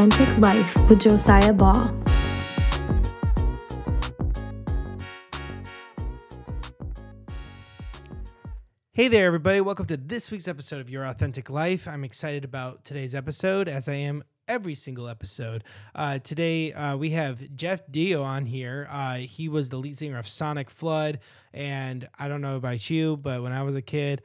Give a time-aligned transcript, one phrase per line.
[0.00, 1.94] Authentic Life with Josiah Ball.
[8.92, 9.60] Hey there, everybody.
[9.60, 11.86] Welcome to this week's episode of Your Authentic Life.
[11.86, 15.64] I'm excited about today's episode, as I am every single episode.
[15.94, 18.88] Uh, today, uh, we have Jeff Deyo on here.
[18.90, 21.18] Uh, he was the lead singer of Sonicflood.
[21.52, 24.22] And I don't know about you, but when I was a kid,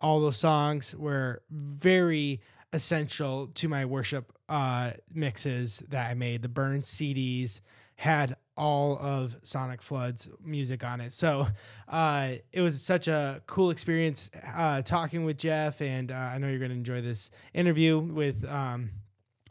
[0.00, 2.40] all those songs were very
[2.74, 6.42] essential to my worship uh, mixes that I made.
[6.42, 7.60] The burned CDs
[7.96, 11.12] had all of Sonicflood's music on it.
[11.12, 11.46] So
[11.88, 16.48] uh, it was such a cool experience uh, talking with Jeff, and uh, I know
[16.48, 18.44] you're going to enjoy this interview with.
[18.44, 18.90] Um,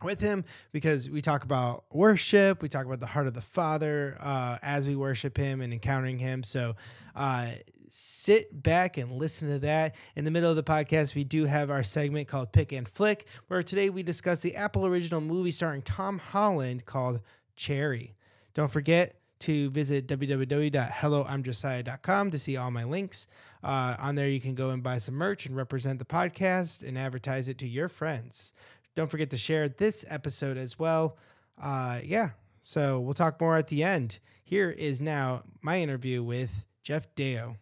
[0.02, 4.18] with him because we talk about worship, we talk about the heart of the Father
[4.20, 6.44] uh, as we worship Him and encountering Him.
[6.44, 6.76] So,
[7.16, 7.52] uh,
[7.96, 9.94] sit back and listen to that.
[10.16, 13.28] In the middle of the podcast, we do have our segment called Pick and Flick,
[13.48, 17.20] where today we discuss the Apple original movie starring Tom Holland called
[17.56, 18.16] Cherry.
[18.56, 23.28] Don't forget to visit www.helloimjosiah.com to see all my links.
[23.64, 26.98] Uh, on there, you can go and buy some merch and represent the podcast and
[26.98, 28.54] advertise it to your friends.
[28.96, 31.20] Don't forget to share this episode as well.
[31.62, 32.32] Uh, yeah,
[32.64, 34.18] so we'll talk more at the end.
[34.44, 37.58] Here is now my interview with Jeff Deyo.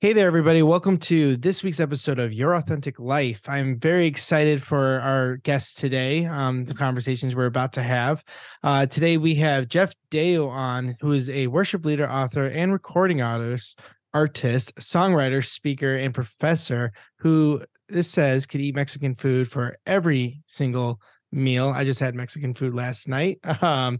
[0.00, 0.62] Hey there, everybody.
[0.62, 3.40] Welcome to this week's episode of Your Authentic Life.
[3.48, 8.22] I'm very excited for our guests today, um, the conversations we're about to have.
[8.62, 13.22] Uh, today, we have Jeff Deyo on, who is a worship leader, author, and recording
[13.22, 13.80] artist,
[14.14, 21.00] artist, songwriter, speaker, and professor who this says could eat Mexican food for every single
[21.32, 21.72] meal.
[21.74, 23.40] I just had Mexican food last night.
[23.62, 23.98] Um,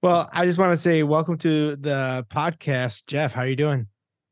[0.00, 3.32] well, I just want to say welcome to the podcast, Jeff.
[3.32, 3.88] How are you doing?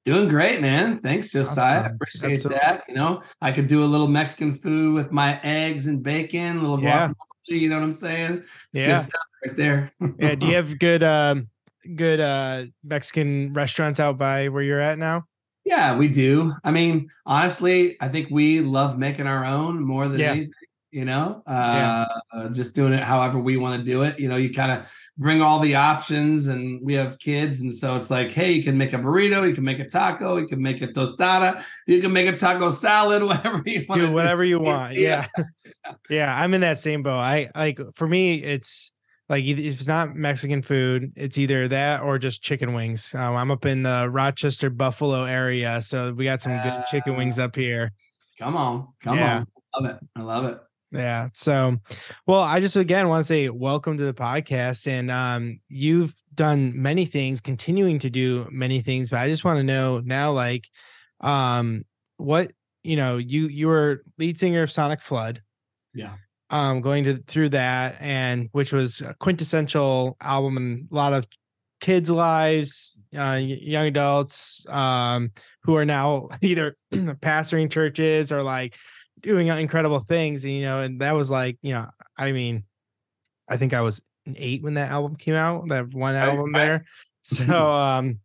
[0.09, 1.01] Doing great, man.
[1.01, 1.81] Thanks, Josiah.
[1.81, 1.95] Awesome.
[1.97, 2.61] Appreciate Absolutely.
[2.63, 2.85] that.
[2.89, 6.61] You know, I could do a little Mexican food with my eggs and bacon, a
[6.63, 7.09] little yeah.
[7.09, 7.61] guacamole.
[7.61, 8.39] You know what I'm saying?
[8.39, 8.87] It's yeah.
[8.87, 9.93] good stuff right there.
[10.19, 10.35] yeah.
[10.35, 11.51] Do you have good, um,
[11.95, 15.27] good uh, Mexican restaurants out by where you're at now?
[15.67, 16.55] Yeah, we do.
[16.65, 20.31] I mean, honestly, I think we love making our own more than yeah.
[20.31, 20.53] anything.
[20.91, 22.07] You know, uh, yeah.
[22.33, 24.19] uh, just doing it however we want to do it.
[24.19, 24.87] You know, you kind of
[25.19, 28.79] bring all the options, and we have kids, and so it's like, hey, you can
[28.79, 32.13] make a burrito, you can make a taco, you can make a tostada, you can
[32.13, 34.01] make a taco salad, whatever you want.
[34.01, 34.95] Do whatever you want.
[34.95, 35.27] Yeah.
[36.11, 37.19] yeah, I'm in that same boat.
[37.19, 38.93] I like for me, it's
[39.29, 43.15] like if it's not Mexican food, it's either that or just chicken wings.
[43.15, 47.17] Um, I'm up in the Rochester Buffalo area, so we got some uh, good chicken
[47.17, 47.93] wings up here.
[48.39, 49.39] Come on, come yeah.
[49.39, 49.47] on,
[49.83, 50.07] love it.
[50.17, 50.59] I love it.
[50.91, 51.29] Yeah.
[51.33, 51.77] So,
[52.27, 56.73] well, I just again want to say welcome to the podcast, and um, you've done
[56.81, 60.69] many things, continuing to do many things, but I just want to know now, like,
[61.21, 61.85] um,
[62.17, 65.39] what you know, you you were lead singer of Sonicflood.
[65.95, 66.15] Yeah
[66.51, 71.27] um going to through that and which was a quintessential album and a lot of
[71.81, 75.31] kids lives uh young adults um
[75.63, 78.75] who are now either pastoring churches or like
[79.21, 81.87] doing incredible things and, you know and that was like you know
[82.17, 82.65] i mean
[83.49, 84.01] i think i was
[84.37, 86.85] eight when that album came out that one album there
[87.23, 88.19] so um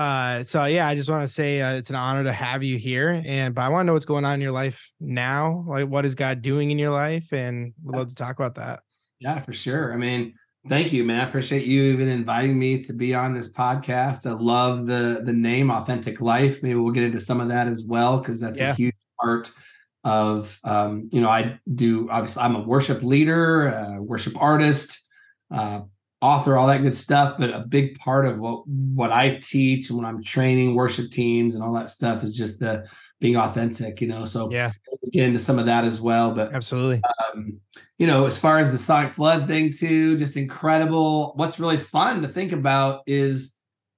[0.00, 2.78] uh, so yeah, I just want to say uh, it's an honor to have you
[2.78, 5.62] here, and but I want to know what's going on in your life now.
[5.68, 8.80] Like, what is God doing in your life, and we'd love to talk about that.
[9.18, 9.92] Yeah, for sure.
[9.92, 10.34] I mean,
[10.68, 11.20] thank you, man.
[11.20, 14.26] I appreciate you even inviting me to be on this podcast.
[14.26, 16.62] I love the the name Authentic Life.
[16.62, 18.70] Maybe we'll get into some of that as well because that's yeah.
[18.70, 19.52] a huge part
[20.04, 22.08] of um, you know I do.
[22.10, 25.06] Obviously, I'm a worship leader, worship artist.
[25.50, 25.82] Uh,
[26.20, 27.36] author, all that good stuff.
[27.38, 31.64] But a big part of what what I teach when I'm training worship teams and
[31.64, 32.86] all that stuff is just the
[33.20, 34.24] being authentic, you know.
[34.24, 36.32] So yeah, we'll get into some of that as well.
[36.32, 37.60] But absolutely, um,
[37.98, 41.32] you know, as far as the Sonicflood thing too, just incredible.
[41.36, 43.56] What's really fun to think about is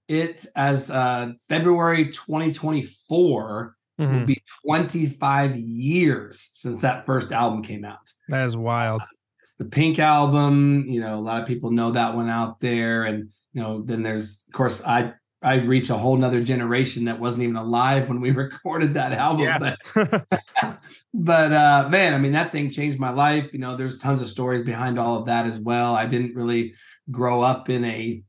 [0.08, 4.19] it as uh February 2024 mm-hmm.
[4.19, 8.11] will be 25 years since that first album came out.
[8.29, 9.03] That is wild
[9.43, 10.85] it's the Pink album.
[10.87, 14.03] You know, a lot of people know that one out there, and you know, then
[14.03, 18.21] there's of course I I reach a whole nother generation that wasn't even alive when
[18.21, 19.47] we recorded that album.
[19.47, 19.59] Yeah.
[19.59, 20.29] But,
[21.15, 23.53] but uh, man, I mean, that thing changed my life.
[23.53, 25.94] You know, there's tons of stories behind all of that as well.
[25.97, 26.75] I didn't really
[27.11, 28.23] grow up in a,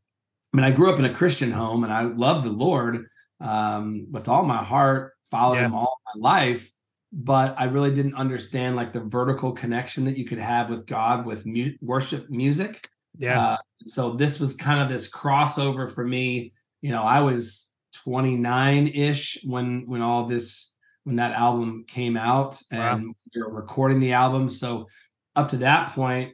[0.53, 3.05] I mean, I grew up in a Christian home and I love the Lord
[3.39, 5.65] um, with all my heart, followed yeah.
[5.65, 6.71] him all my life
[7.13, 11.27] but I really didn't understand like the vertical connection that you could have with God
[11.27, 12.89] with mu- worship music.
[13.19, 13.39] Yeah.
[13.39, 16.53] Uh, so this was kind of this crossover for me.
[16.81, 17.71] You know, I was
[18.03, 23.13] 29 ish when when all this when that album came out and wow.
[23.35, 24.49] we were recording the album.
[24.49, 24.87] So
[25.35, 26.33] up to that point,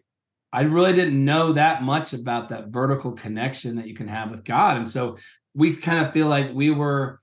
[0.54, 4.46] I really didn't know that much about that vertical connection that you can have with
[4.46, 4.78] God.
[4.78, 5.18] And so
[5.54, 7.20] we kind of feel like we were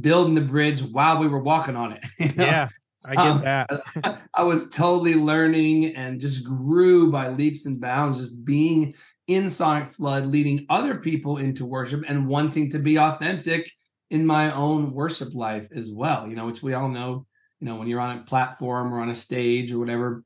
[0.00, 2.04] building the bridge while we were walking on it.
[2.18, 2.44] You know?
[2.44, 2.68] Yeah,
[3.04, 4.28] I get um, that.
[4.34, 8.94] I was totally learning and just grew by leaps and bounds, just being
[9.26, 13.70] in Sonicflood, leading other people into worship and wanting to be authentic
[14.10, 17.26] in my own worship life as well, you know, which we all know,
[17.60, 20.22] you know, when you're on a platform or on a stage or whatever,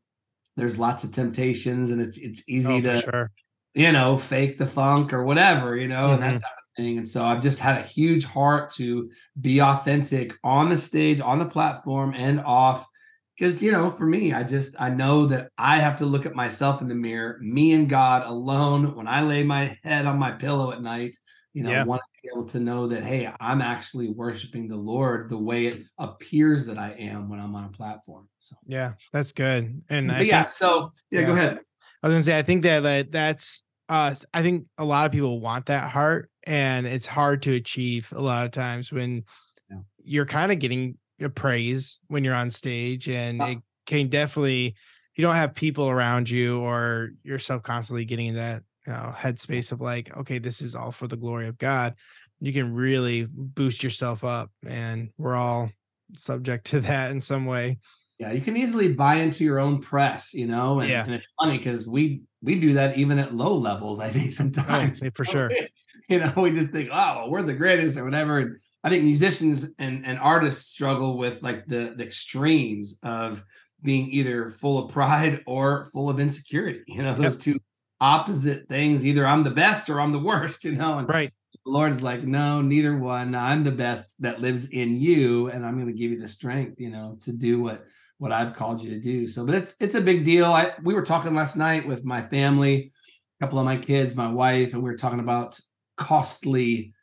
[0.57, 3.31] there's lots of temptations and it's it's easy oh, to sure.
[3.75, 6.15] you know, fake the funk or whatever, you know, mm-hmm.
[6.15, 6.39] and that mm-hmm.
[6.39, 6.58] type of thing.
[6.79, 9.11] And so I've just had a huge heart to
[9.41, 12.87] be authentic on the stage, on the platform and off.
[13.37, 16.35] Because you know for me i just i know that i have to look at
[16.35, 20.33] myself in the mirror me and god alone when i lay my head on my
[20.33, 21.17] pillow at night
[21.59, 21.85] you know yeah.
[21.85, 25.67] want to be able to know that hey i'm actually worshiping the lord the way
[25.67, 28.57] it appears that i am when i'm on a platform so.
[28.67, 31.61] Yeah that's good and yeah so yeah, yeah, go ahead.
[32.03, 35.13] I was gonna say i think that, that that's uh i think a lot of
[35.13, 39.23] people want that heart and it's hard to achieve a lot of times when
[39.71, 39.77] yeah.
[40.03, 43.53] you're kind of getting a praise when you're on stage and uh-huh.
[43.53, 44.75] it can definitely
[45.15, 49.73] you don't have people around you or yourself constantly getting in that you know, headspace
[49.73, 51.95] of like okay this is all for the glory of god
[52.41, 55.71] you can really boost yourself up and we're all
[56.17, 57.79] subject to that in some way.
[58.19, 61.05] Yeah you can easily buy into your own press you know and, yeah.
[61.05, 64.31] and it's funny because we we do that even at low levels i think oh,
[64.31, 65.51] sometimes oh, for sure
[66.15, 69.05] you know we just think oh well, we're the greatest or whatever and I think
[69.05, 73.45] musicians and, and artists struggle with like the, the extremes of
[73.83, 76.85] being either full of pride or full of insecurity.
[76.87, 77.43] You know, those yep.
[77.43, 77.61] two
[78.01, 79.05] opposite things.
[79.05, 80.99] Either I'm the best or I'm the worst, you know.
[80.99, 81.31] And right.
[81.65, 83.35] The Lord's like, no, neither one.
[83.35, 86.81] I'm the best that lives in you, and I'm going to give you the strength,
[86.81, 87.85] you know, to do what
[88.19, 89.29] what I've called you to do.
[89.29, 90.47] So, but it's it's a big deal.
[90.47, 92.93] I we were talking last night with my family,
[93.41, 95.59] a couple of my kids, my wife, and we were talking about
[95.99, 96.95] costly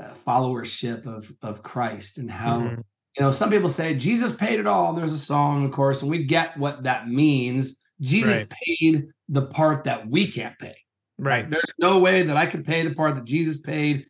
[0.00, 2.80] uh, followership of of Christ and how mm-hmm.
[3.16, 4.90] you know some people say Jesus paid it all.
[4.90, 7.76] And there's a song, of course, and we get what that means.
[8.00, 8.50] Jesus right.
[8.50, 10.76] paid the part that we can't pay.
[11.18, 11.48] Right.
[11.48, 14.06] There's no way that I could pay the part that Jesus paid.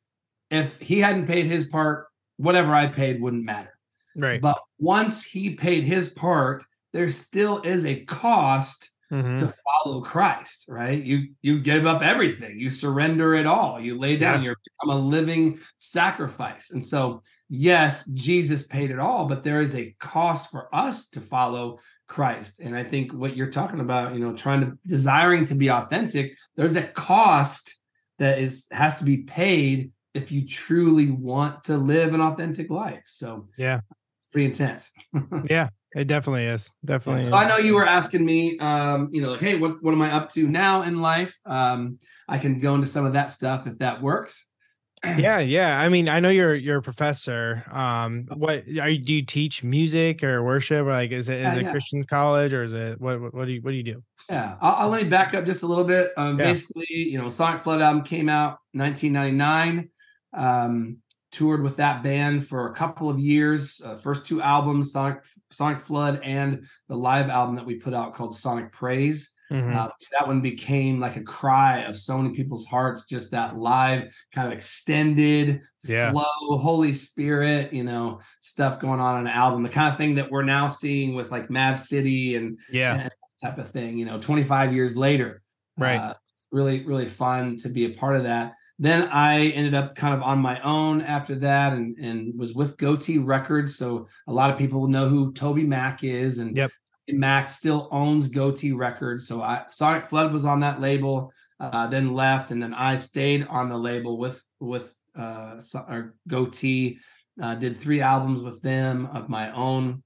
[0.51, 2.07] If he hadn't paid his part,
[2.37, 3.79] whatever I paid wouldn't matter.
[4.17, 4.41] Right.
[4.41, 9.39] But once he paid his part, there still is a cost mm-hmm.
[9.39, 11.01] to follow Christ, right?
[11.01, 14.51] You you give up everything, you surrender it all, you lay down, yeah.
[14.51, 16.71] you become a living sacrifice.
[16.71, 21.21] And so, yes, Jesus paid it all, but there is a cost for us to
[21.21, 22.61] follow Christ.
[22.61, 26.37] And I think what you're talking about, you know, trying to desiring to be authentic,
[26.57, 27.77] there's a cost
[28.19, 33.03] that is has to be paid if you truly want to live an authentic life.
[33.07, 33.81] So, yeah,
[34.19, 34.91] it's pretty intense.
[35.51, 35.69] yeah.
[35.95, 36.73] It definitely is.
[36.85, 37.25] Definitely.
[37.25, 37.35] So is.
[37.35, 40.13] I know you were asking me, um, you know, like, hey, what what am I
[40.13, 41.39] up to now in life?
[41.45, 41.99] Um,
[42.29, 44.49] I can go into some of that stuff if that works.
[45.05, 45.81] yeah, yeah.
[45.81, 47.65] I mean, I know you're you're a professor.
[47.71, 50.87] Um, what are you, do you teach music or worship?
[50.87, 51.71] Or like, is it is yeah, it yeah.
[51.73, 54.03] Christian college or is it what, what, what do you what do you do?
[54.31, 56.13] Yeah, I'll, I'll let me back up just a little bit.
[56.17, 56.45] Um, yeah.
[56.45, 59.91] basically, you know, Sonicflood album came out 1999.
[60.35, 60.99] Um,
[61.33, 63.81] toured with that band for a couple of years.
[63.85, 68.37] Uh, first two albums, Sonic Sonicflood, and the live album that we put out called
[68.37, 69.31] Sonic Praise.
[69.51, 69.77] Mm-hmm.
[69.77, 73.05] Uh, that one became like a cry of so many people's hearts.
[73.05, 76.11] Just that live kind of extended yeah.
[76.11, 79.63] flow, Holy Spirit, you know, stuff going on in an album.
[79.63, 83.11] The kind of thing that we're now seeing with like Mav City and yeah, and
[83.43, 83.99] type of thing.
[83.99, 85.43] You know, 25 years later,
[85.77, 85.99] right?
[85.99, 89.95] Uh, it's really really fun to be a part of that then I ended up
[89.95, 93.77] kind of on my own after that and, and was with Gotee Records.
[93.77, 96.41] So a lot of people know who TobyMac is.
[96.41, 96.73] And yep.
[97.09, 99.29] Mac still owns Gotee Records.
[99.29, 103.69] So I Sonicflood was on that label, uh, then left, and then I stayed on
[103.69, 106.99] the label with with uh or Gotee.
[107.41, 110.03] Uh, did three albums with them of my own,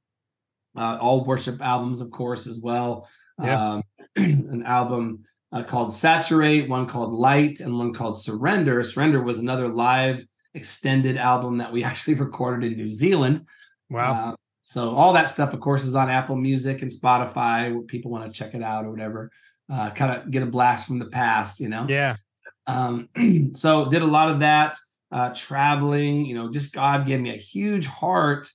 [0.76, 3.08] uh, all worship albums, of course, as well.
[3.42, 3.70] Yeah.
[3.72, 3.82] Um,
[4.16, 5.24] an album
[5.56, 8.82] uh, called Saturate, one called Light, and one called Surrender.
[8.82, 13.46] Surrender was another live extended album that we actually recorded in New Zealand.
[13.88, 14.12] Wow.
[14.12, 17.86] Uh, so all that stuff, of course, is on Apple Music and Spotify.
[17.86, 19.30] People want to check it out or whatever.
[19.72, 21.86] Uh, kind of get a blast from the past, you know.
[21.88, 22.16] Yeah.
[22.66, 23.08] Um,
[23.54, 24.76] so did a lot of that,
[25.10, 26.26] uh, traveling.
[26.26, 28.50] You know, just God gave me a huge heart.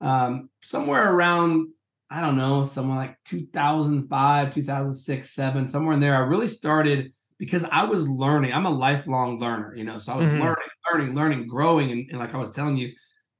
[0.00, 1.68] Um, somewhere around
[2.10, 6.14] I don't know, somewhere like 2005, 2006, seven, somewhere in there.
[6.14, 8.52] I really started because I was learning.
[8.52, 10.40] I'm a lifelong learner, you know, so I was mm-hmm.
[10.40, 11.90] learning, learning, learning, growing.
[11.90, 12.92] And, and, like I was telling you,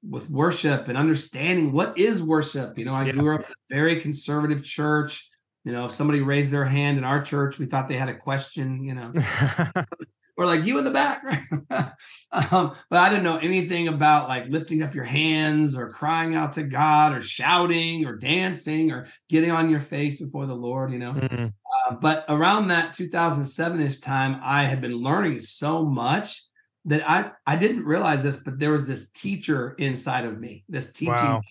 [0.09, 2.79] with worship and understanding what is worship.
[2.79, 3.13] You know, I yeah.
[3.13, 5.29] grew up in a very conservative church,
[5.65, 8.17] You know, if somebody raised their hand in our church, we thought they had a
[8.17, 9.13] question, you know,
[10.37, 11.43] or like you in the back, right?
[12.53, 16.53] um, but I didn't know anything about like lifting up your hands or crying out
[16.55, 20.99] to God or shouting or dancing or getting on your face before the Lord, you
[20.99, 21.13] know.
[21.13, 21.47] Mm-hmm.
[21.47, 26.43] Uh, but around that 2007 ish time, I had been learning so much
[26.85, 30.93] that I I didn't realize this, but there was this teacher inside of me, this
[30.93, 31.15] teaching.
[31.15, 31.43] Wow.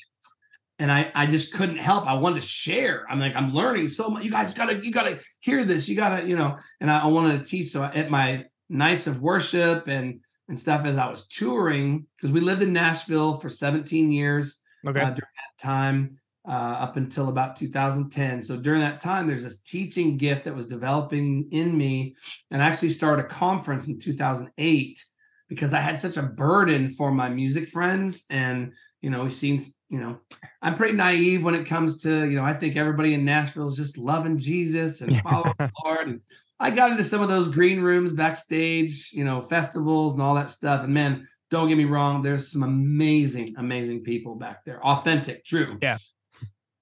[0.77, 2.05] And I, I just couldn't help.
[2.05, 3.05] I wanted to share.
[3.09, 4.25] I'm like, I'm learning so much.
[4.25, 5.87] You guys gotta, you gotta hear this.
[5.87, 6.57] You gotta, you know.
[6.81, 7.69] And I, I wanted to teach.
[7.69, 12.39] So at my nights of worship and and stuff as I was touring, because we
[12.39, 14.57] lived in Nashville for 17 years
[14.87, 14.99] okay.
[14.99, 18.43] uh, during that time uh, up until about 2010.
[18.43, 22.15] So during that time, there's this teaching gift that was developing in me,
[22.51, 25.03] and I actually started a conference in 2008
[25.47, 28.25] because I had such a burden for my music friends.
[28.29, 30.19] And, you know, we've seen, you know,
[30.61, 33.75] I'm pretty naive when it comes to, you know, I think everybody in Nashville is
[33.75, 36.07] just loving Jesus and following the Lord.
[36.07, 36.21] And
[36.59, 40.49] I got into some of those green rooms backstage, you know, festivals and all that
[40.49, 40.83] stuff.
[40.83, 45.77] And man, don't get me wrong, there's some amazing, amazing people back there, authentic, true.
[45.81, 45.97] Yeah.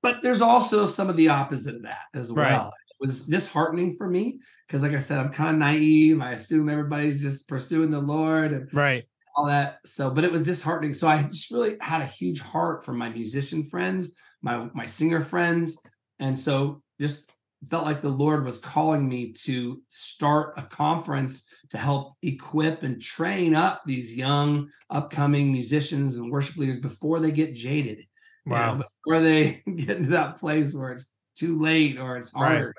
[0.01, 2.65] But there's also some of the opposite of that as well.
[2.65, 2.71] Right
[3.03, 6.21] was disheartening for me because, like I said, I'm kind of naive.
[6.21, 9.03] I assume everybody's just pursuing the Lord and right
[9.35, 9.79] all that.
[9.85, 10.93] So, but it was disheartening.
[10.93, 14.11] So I just really had a huge heart for my musician friends,
[14.41, 15.77] my my singer friends,
[16.19, 17.29] and so just
[17.69, 23.01] felt like the Lord was calling me to start a conference to help equip and
[23.01, 28.05] train up these young upcoming musicians and worship leaders before they get jaded.
[28.45, 28.73] Wow.
[28.73, 32.67] You know, before they get into that place where it's too late or it's harder.
[32.67, 32.73] Right.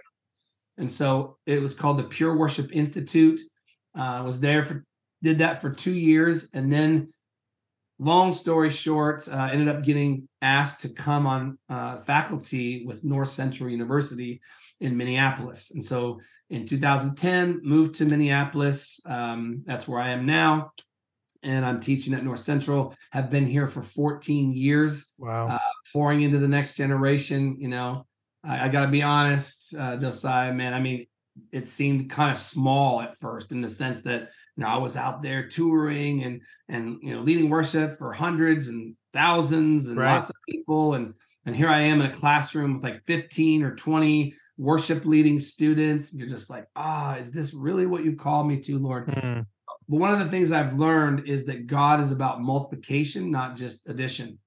[0.76, 3.40] And so it was called the Pure Worship Institute.
[3.96, 4.84] Uh, was there for
[5.22, 7.08] did that for two years, and then,
[7.98, 13.30] long story short, uh, ended up getting asked to come on uh, faculty with North
[13.30, 14.42] Central University
[14.80, 15.70] in Minneapolis.
[15.70, 19.00] And so in 2010, moved to Minneapolis.
[19.06, 20.72] Um, that's where I am now.
[21.42, 22.94] And I'm teaching at North Central.
[23.12, 25.12] Have been here for 14 years.
[25.18, 25.48] Wow.
[25.48, 25.58] Uh,
[25.92, 27.56] pouring into the next generation.
[27.58, 28.06] You know,
[28.42, 30.74] I, I got to be honest, uh, Josiah, man.
[30.74, 31.06] I mean,
[31.52, 34.96] it seemed kind of small at first in the sense that you know I was
[34.96, 40.14] out there touring and and you know leading worship for hundreds and thousands and right.
[40.14, 41.14] lots of people and
[41.46, 46.12] and here I am in a classroom with like 15 or 20 worship leading students
[46.12, 49.46] and you're just like ah is this really what you called me to Lord mm.
[49.88, 53.88] but one of the things I've learned is that God is about multiplication not just
[53.88, 54.38] addition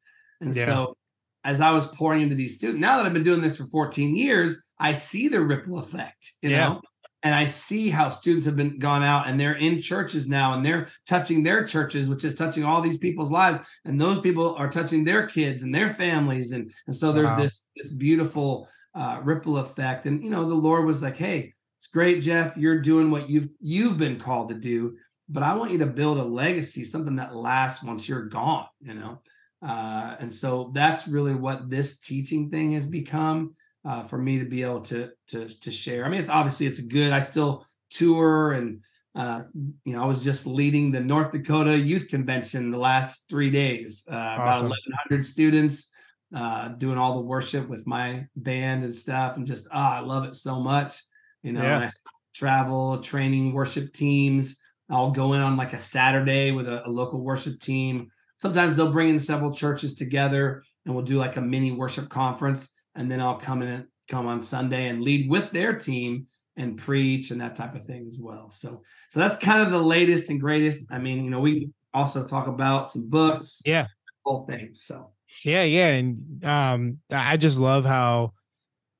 [0.42, 0.66] and yeah.
[0.66, 0.98] so
[1.44, 4.18] as I was pouring into these students, now that I've been doing this for 14
[4.18, 6.70] years, I see the ripple effect, you yeah.
[6.70, 6.82] know,
[7.24, 10.66] and I see how students have been gone out and they're in churches now and
[10.66, 13.60] they're touching their churches, which is touching all these people's lives.
[13.86, 16.52] And those people are touching their kids and their families.
[16.52, 17.38] And, and so there's wow.
[17.38, 20.06] this, this beautiful uh, ripple effect.
[20.06, 22.58] And, you know, the Lord was like, Hey, it's great, Jeff.
[22.58, 24.98] You're doing what you've, you've been called to do,
[25.30, 28.96] but I want you to build a legacy, something that lasts once you're gone, you
[28.96, 29.22] know?
[29.62, 34.46] Uh, and so that's really what this teaching thing has become uh, for me to
[34.46, 36.06] be able to to to share.
[36.06, 37.12] I mean, it's obviously it's good.
[37.12, 38.82] I still tour and
[39.16, 39.44] uh,
[39.84, 44.06] you know I was just leading the North Dakota Youth Convention the last three days.
[44.10, 44.68] Uh, awesome.
[44.68, 44.78] About
[45.10, 45.90] 1,100 students
[46.34, 50.26] uh, doing all the worship with my band and stuff, and just ah, I love
[50.26, 51.02] it so much.
[51.44, 51.80] You know, yeah.
[51.80, 51.90] I
[52.34, 54.58] travel, training worship teams.
[54.90, 58.92] I'll go in on like a Saturday with a, a local worship team sometimes they'll
[58.92, 63.20] bring in several churches together and we'll do like a mini worship conference and then
[63.20, 67.42] i'll come in and come on sunday and lead with their team and preach and
[67.42, 70.82] that type of thing as well so so that's kind of the latest and greatest
[70.90, 73.88] i mean you know we also talk about some books yeah
[74.24, 75.12] whole things so
[75.44, 78.34] yeah yeah and um i just love how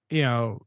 [0.10, 0.60] you know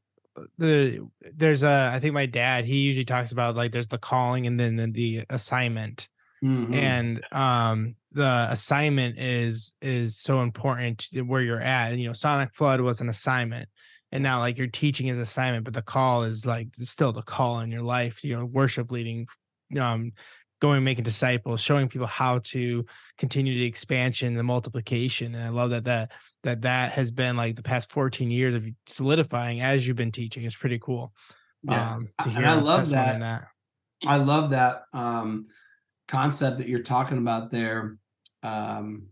[0.58, 4.46] the there's a i think my dad he usually talks about like there's the calling
[4.46, 6.08] and then the, the assignment
[6.42, 6.72] mm-hmm.
[6.72, 11.96] and um the assignment is is so important where you're at.
[11.96, 13.68] You know, Sonicflood was an assignment,
[14.10, 17.60] and now like your teaching is assignment, but the call is like still the call
[17.60, 18.24] in your life.
[18.24, 19.26] You know, worship leading,
[19.80, 20.12] um,
[20.60, 22.84] going making disciples, showing people how to
[23.18, 25.34] continue the expansion, the multiplication.
[25.34, 26.12] And I love that that
[26.42, 30.44] that that has been like the past 14 years of solidifying as you've been teaching.
[30.44, 31.12] It's pretty cool.
[31.62, 31.94] Yeah.
[31.94, 33.20] Um, to hear and I love that.
[33.20, 33.48] that.
[34.06, 35.46] I love that um
[36.08, 37.98] concept that you're talking about there
[38.42, 39.08] um,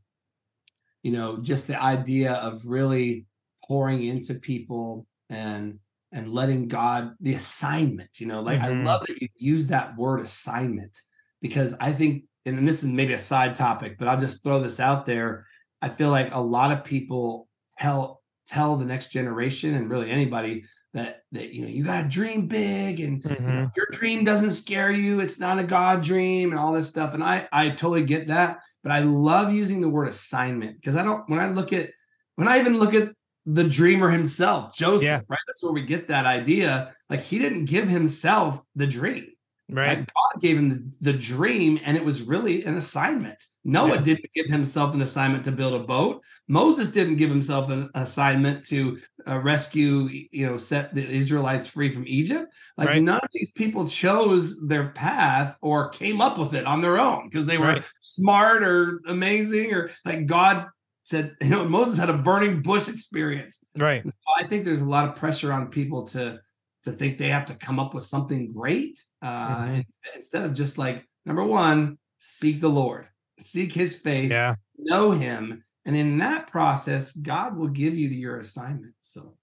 [1.02, 3.26] you know, just the idea of really
[3.64, 5.78] pouring into people and
[6.10, 8.80] and letting God the assignment, you know, like mm-hmm.
[8.80, 10.98] I love that you use that word assignment
[11.40, 14.80] because I think, and this is maybe a side topic, but I'll just throw this
[14.80, 15.47] out there.
[15.83, 20.64] I feel like a lot of people tell tell the next generation and really anybody
[20.95, 23.76] that that you know you got to dream big and you know, Mhm.
[23.76, 27.23] your dream doesn't scare you it's not a god dream and all this stuff and
[27.23, 31.28] i i totally get that but i love using the word assignment because i don't
[31.28, 31.90] when i look at
[32.37, 33.12] when i even look at
[33.45, 35.21] the dreamer himself joseph Yeah.
[35.28, 39.26] right that's where we get that idea like he didn't give himself the dream
[39.70, 39.98] Right.
[39.98, 40.68] like God gave him
[41.00, 43.44] the, the dream, and it was really an assignment.
[43.64, 44.00] Noah Yeah.
[44.02, 46.22] didn't give himself an assignment to build a boat.
[46.48, 51.90] Moses didn't give himself an assignment to uh, rescue, you know, set the Israelites free
[51.90, 52.50] from Egypt.
[52.78, 53.02] Like Right.
[53.02, 57.28] none of these people chose their path or came up with it on their own
[57.28, 57.84] because they were Right.
[58.00, 60.66] smart or amazing or like God
[61.04, 61.37] said.
[61.42, 63.58] You know, Moses had a burning bush experience.
[63.76, 64.02] Right.
[64.38, 66.40] I think there's a lot of pressure on people to
[66.85, 69.68] to think they have to come up with something great uh, Mhm.
[69.75, 73.06] and- instead of just like number one, seek the Lord,
[73.38, 74.54] seek His face, Yeah.
[74.78, 78.94] know Him, and in that process, God will give you your assignment.
[79.02, 79.37] So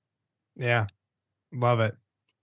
[0.56, 0.88] Yeah.
[1.52, 1.96] Love it.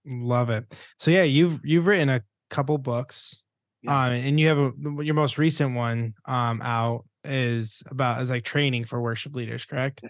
[0.05, 0.65] Love it.
[0.99, 3.43] So yeah, you've you've written a couple books.
[3.83, 4.07] Yeah.
[4.07, 4.73] Um and you have a
[5.05, 10.03] your most recent one um out is about is like training for worship leaders, correct?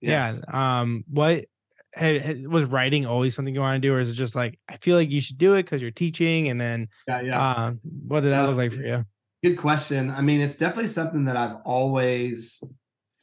[0.00, 0.42] yes.
[0.48, 0.80] Yeah.
[0.80, 1.44] Um what ha- ha-
[2.48, 4.96] was writing always something you want to do or is it just like I feel
[4.96, 7.52] like you should do it cuz you're teaching and then yeah, yeah.
[7.52, 9.04] um what did that Uh, look like for you?
[9.42, 10.10] Good question.
[10.10, 12.62] I mean, it's definitely something that I've always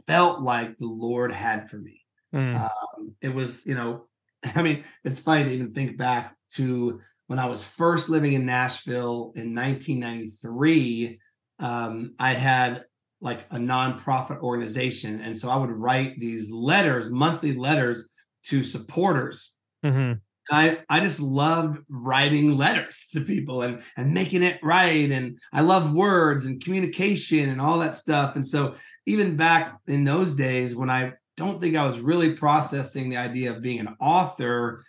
[0.08, 2.02] felt like the Lord had for me.
[2.34, 4.08] Mm, um, it was you know
[4.56, 8.44] i mean it's funny to even think back to when i was first living in
[8.46, 11.20] nashville in 1993
[11.60, 12.86] um, i had
[13.22, 18.10] like a nonprofit organization and so i would write these letters monthly letters
[18.44, 19.54] to supporters.
[19.86, 20.22] Mhm,
[20.52, 25.62] I I just loved writing letters to people and and making it right and I
[25.62, 28.36] love words and communication and all that stuff.
[28.36, 33.10] And so even back in those days when I don't think I was really processing
[33.10, 34.84] the idea of being an author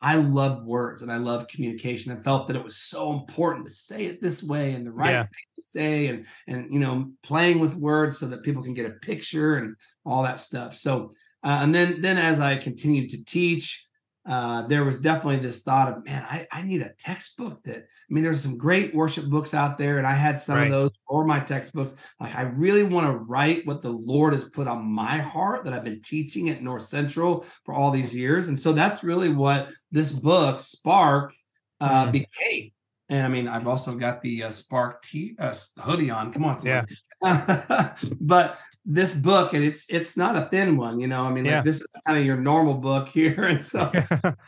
[0.00, 3.72] I loved words and I loved communication I felt that it was so important to
[3.72, 5.22] say it this way and the right Yeah.
[5.22, 8.86] thing to say and and you know playing with words so that people can get
[8.86, 10.74] a picture and all that stuff.
[10.74, 11.12] So
[11.44, 13.84] uh, and then then as I continued to teach
[14.28, 18.12] uh, there was definitely this thought of, man, I, I need a textbook that, I
[18.12, 20.64] mean, there's some great worship books out there, and I had some Right.
[20.64, 21.94] of those for my textbooks.
[22.20, 25.72] Like, I really want to write what the Lord has put on my heart that
[25.72, 28.48] I've been teaching at North Central for all these years.
[28.48, 31.32] And so that's really what this book, Spark,
[31.80, 32.12] uh, Mhm.
[32.12, 32.72] became.
[33.08, 36.34] And I mean, I've also got the uh, Spark t- uh, hoodie on.
[36.34, 36.84] Come on, Yeah.
[38.20, 38.58] but
[38.90, 41.24] this book, and it's it's not a thin one, you know.
[41.24, 41.56] I mean, Yeah.
[41.56, 43.92] like this is kind of your normal book here, and so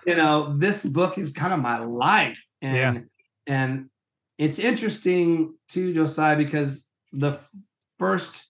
[0.06, 3.00] you know this book is kind of my life and Yeah.
[3.46, 3.90] and
[4.38, 7.32] it's interesting too josiah because the
[7.98, 8.48] first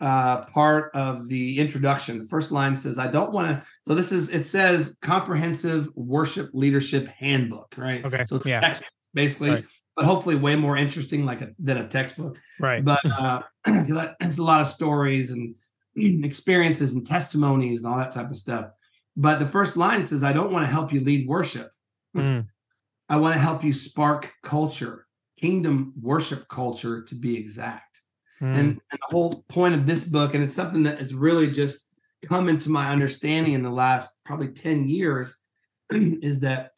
[0.00, 4.12] uh part of the introduction the first line says i don't want to so this
[4.12, 8.60] is it says comprehensive worship leadership handbook right Okay, so it's yeah.
[8.60, 8.82] text
[9.14, 9.64] basically Right.
[9.98, 12.38] But hopefully way more interesting like a than a textbook.
[12.60, 12.84] Right.
[12.84, 15.56] but uh it's a lot of stories and
[15.96, 18.70] experiences and testimonies and all that type of stuff.
[19.16, 21.68] But the first line says i don't want to help you lead worship.
[22.16, 22.46] Mm,
[23.08, 25.06] i want to help you spark culture
[25.36, 28.00] kingdom worship culture to be exact.
[28.40, 31.50] Mm, and, and the whole point of this book and it's something that has really
[31.50, 31.88] just
[32.24, 35.36] come into my understanding in the last probably 10 years
[35.90, 36.70] is that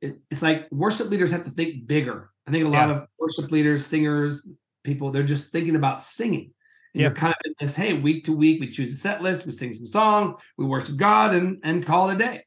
[0.00, 2.94] it, it's like worship leaders have to think bigger i think a lot Yeah.
[2.96, 4.46] of worship leaders singers
[4.84, 6.52] people they're just thinking about singing
[6.94, 7.08] and Yeah.
[7.08, 9.52] you're kind of in this hey week to week we choose a set list we
[9.52, 12.44] sing some song, we worship god and and call it a day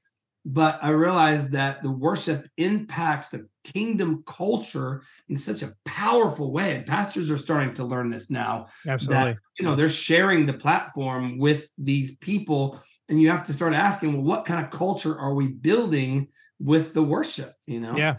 [0.47, 6.75] but i realized that the worship impacts the kingdom culture in such a powerful way
[6.75, 9.35] and pastors are starting to learn this now absolutely.
[9.57, 12.79] you know they're sharing the platform with these people
[13.09, 16.27] and you have to start asking well what kind of culture are we building
[16.59, 18.15] with the worship you know Yeah.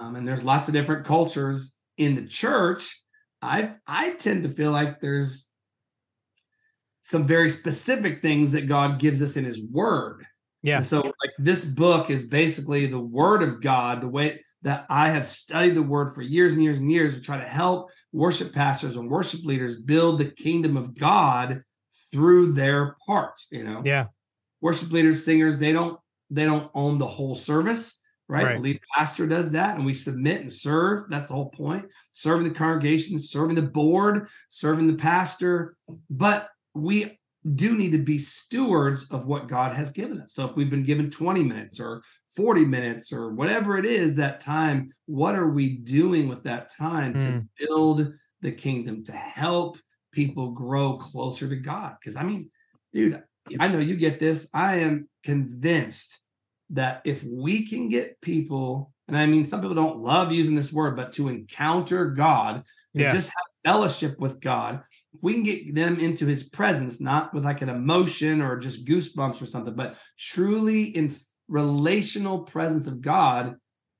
[0.00, 3.00] Um, and there's lots of different cultures in the church
[3.42, 5.48] i i tend to feel like there's
[7.02, 10.24] some very specific things that god gives us in his word
[10.62, 10.78] Yeah.
[10.78, 15.10] and so like this book is basically the word of god the way that i
[15.10, 18.52] have studied the word for years and years and years to try to help worship
[18.52, 21.62] pastors and worship leaders build the kingdom of god
[22.10, 24.06] through their part you know Yeah.
[24.60, 25.98] worship leaders singers they don't
[26.30, 27.97] they don't own the whole service
[28.28, 28.56] right, Right.
[28.56, 32.44] the lead pastor does that and we submit and serve that's the whole point serving
[32.46, 35.76] the congregation serving the board serving the pastor
[36.10, 37.18] but we
[37.54, 40.82] do need to be stewards of what god has given us so if we've been
[40.84, 42.02] given 20 minutes or
[42.36, 47.14] 40 minutes or whatever it is that time what are we doing with that time
[47.18, 47.48] to Mm.
[47.58, 48.12] build
[48.42, 49.78] the kingdom to help
[50.12, 52.50] people grow closer to god because i mean
[52.92, 53.22] dude
[53.58, 54.46] I know you get this.
[54.52, 56.20] I am convinced
[56.70, 60.72] that if we can get people, and I mean, some people don't love using this
[60.72, 62.62] word, but to encounter God,
[62.94, 63.12] to Yeah.
[63.12, 64.82] just have fellowship with God,
[65.14, 68.86] if we can get them into his presence, not with like an emotion or just
[68.86, 71.14] goosebumps or something, but truly in
[71.48, 73.56] relational presence of God,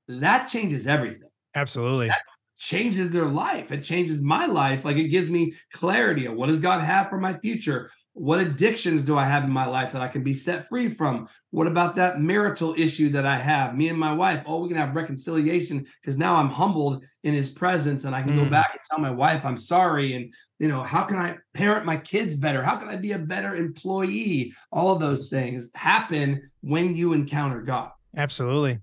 [0.07, 2.11] that changes everything Absolutely.
[2.57, 3.71] changes their life.
[3.71, 4.85] It changes my life.
[4.85, 7.89] Like it gives me clarity of what does God have for my future?
[8.13, 11.29] What addictions do I have in my life that I can be set free from?
[11.51, 13.75] What about that marital issue that I have?
[13.77, 17.49] Me and my wife, oh, we can have reconciliation because now I'm humbled in his
[17.49, 18.49] presence and I can go Mm.
[18.49, 20.13] back and tell my wife I'm sorry.
[20.15, 22.61] And, you know, how can I parent my kids better?
[22.63, 24.53] How can I be a better employee?
[24.71, 27.91] All of those things happen when you encounter God.
[28.17, 28.79] Absolutely.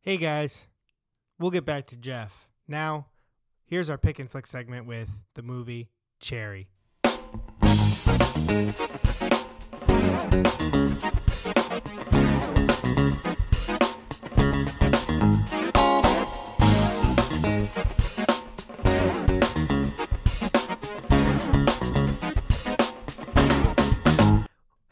[0.00, 0.66] Hey guys,
[1.38, 2.48] we'll get back to Jeff.
[2.66, 3.06] Now,
[3.66, 6.68] here's our pick and flick segment with the movie Cherry.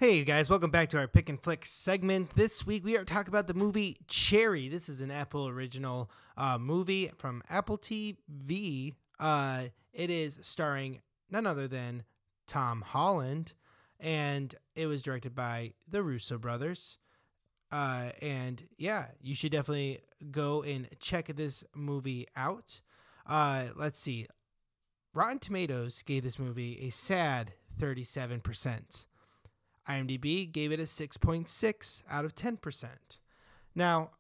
[0.03, 2.35] Hey you guys, welcome back to our pick and flick segment.
[2.35, 4.69] This week we are talking about the movie Cherry.
[4.69, 8.97] This is an Apple original uh, movie from Apple TV.
[9.19, 12.03] Uh, it is starring none other than
[12.53, 13.55] Tom Holland,
[13.99, 16.99] and it was directed by the Russo brothers.
[17.71, 22.83] Uh, and yeah, you should definitely go and check this movie out.
[23.27, 24.27] Uh, let's see.
[25.15, 29.07] Rotten Tomatoes gave this movie a sad 37%.
[29.89, 32.89] IMDb gave it a 6.6 out of 10%.
[33.75, 34.11] Now,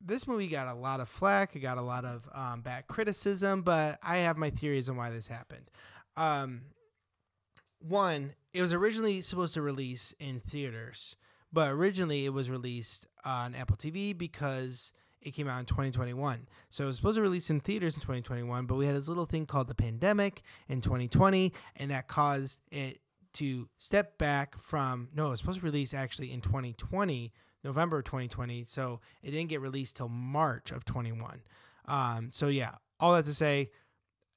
[0.00, 1.54] this movie got a lot of flack.
[1.54, 5.10] It got a lot of um, bad criticism, but I have my theories on why
[5.10, 5.70] this happened.
[6.16, 6.62] Um,
[7.84, 11.16] one, it was originally supposed to release in theaters,
[11.52, 16.48] but originally it was released on Apple TV because it came out in 2021.
[16.70, 19.26] So it was supposed to release in theaters in 2021, but we had this little
[19.26, 22.98] thing called the pandemic in 2020, and that caused it
[23.34, 27.32] to step back from no, it was supposed to release actually in 2020,
[27.64, 28.64] November 2020.
[28.64, 31.40] So it didn't get released till March of 21.
[31.86, 33.70] Um, so yeah, all that to say,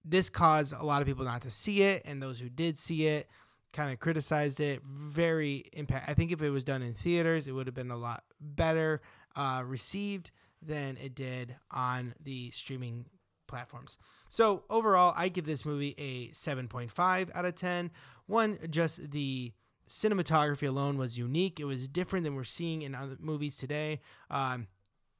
[0.05, 3.07] this caused a lot of people not to see it, and those who did see
[3.07, 3.27] it
[3.73, 4.81] kind of criticized it.
[4.83, 6.09] Very impact.
[6.09, 9.01] I think if it was done in theaters, it would have been a lot better
[9.35, 13.05] uh, received than it did on the streaming
[13.47, 13.97] platforms.
[14.29, 17.91] So overall, I give this movie a 7.5 out of 10.
[18.27, 19.53] One, just the
[19.89, 21.59] cinematography alone was unique.
[21.59, 24.01] It was different than we're seeing in other movies today.
[24.29, 24.67] Um,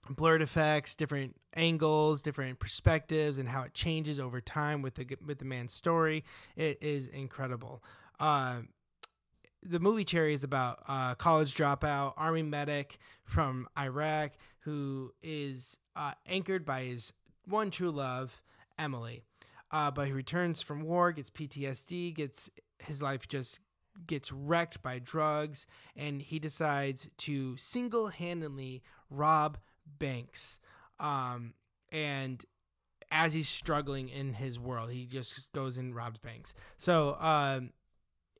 [0.09, 5.39] blurred effects, different angles, different perspectives, and how it changes over time with the with
[5.39, 6.23] the man's story.
[6.55, 7.83] It is incredible.
[8.19, 8.61] Uh,
[9.61, 16.13] the movie Cherry is about a college dropout, army medic from Iraq who is uh,
[16.27, 17.13] anchored by his
[17.47, 18.41] one true love,
[18.77, 19.23] Emily.
[19.71, 23.59] Uh, but he returns from war, gets PTSD, gets his life just
[24.07, 25.65] gets wrecked by drugs,
[25.95, 29.57] and he decides to single handedly rob
[29.99, 30.59] banks.
[30.99, 31.53] Um,
[31.91, 32.43] and
[33.11, 36.53] as he's struggling in his world, he just goes and robs banks.
[36.77, 37.71] So um,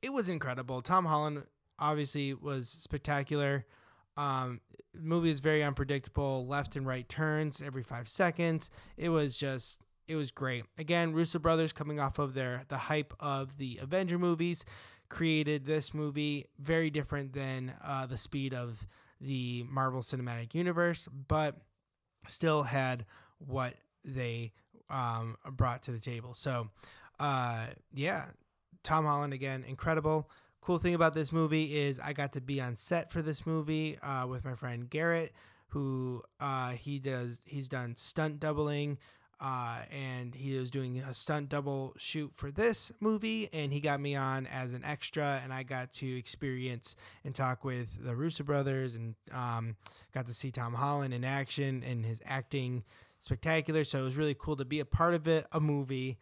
[0.02, 0.82] it was incredible.
[0.82, 1.44] Tom Holland
[1.78, 3.66] obviously was spectacular.
[4.16, 4.60] Um,
[4.94, 8.70] movie is very unpredictable, left and right turns every five seconds.
[8.96, 10.64] It was just, it was great.
[10.78, 14.64] Again, Russo brothers coming off of their the hype of the Avenger movies,
[15.08, 18.86] created this movie very different than uh, the speed of
[19.20, 21.56] the Marvel Cinematic Universe, but
[22.28, 23.04] still had
[23.38, 23.74] what
[24.04, 24.52] they
[24.90, 26.34] um, brought to the table.
[26.34, 26.68] So,
[27.18, 28.26] uh, yeah,
[28.82, 30.30] Tom Holland again, incredible.
[30.60, 33.98] Cool thing about this movie is I got to be on set for this movie
[34.00, 35.32] uh, with my friend Garrett,
[35.68, 37.40] who uh, he does.
[37.44, 38.98] He's done stunt doubling,
[39.40, 44.00] uh, and he was doing a stunt double shoot for this movie, and he got
[44.00, 48.44] me on as an extra, and I got to experience and talk with the Russo
[48.44, 49.76] brothers, and um,
[50.14, 52.84] got to see Tom Holland in action and his acting
[53.18, 53.84] spectacular.
[53.84, 56.18] So it was really cool to be a part of it, a movie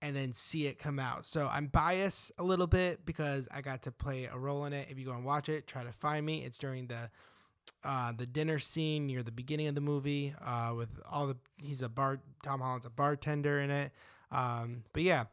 [0.00, 1.26] and then see it come out.
[1.26, 4.88] So I'm biased a little bit because I got to play a role in it.
[4.90, 6.44] If you go and watch it, try to find me.
[6.44, 7.10] It's during the
[7.84, 11.82] uh, the dinner scene near the beginning of the movie uh, with all the he's
[11.82, 13.92] a bar Tom Holland's a bartender in it.
[14.30, 15.24] Um, but yeah,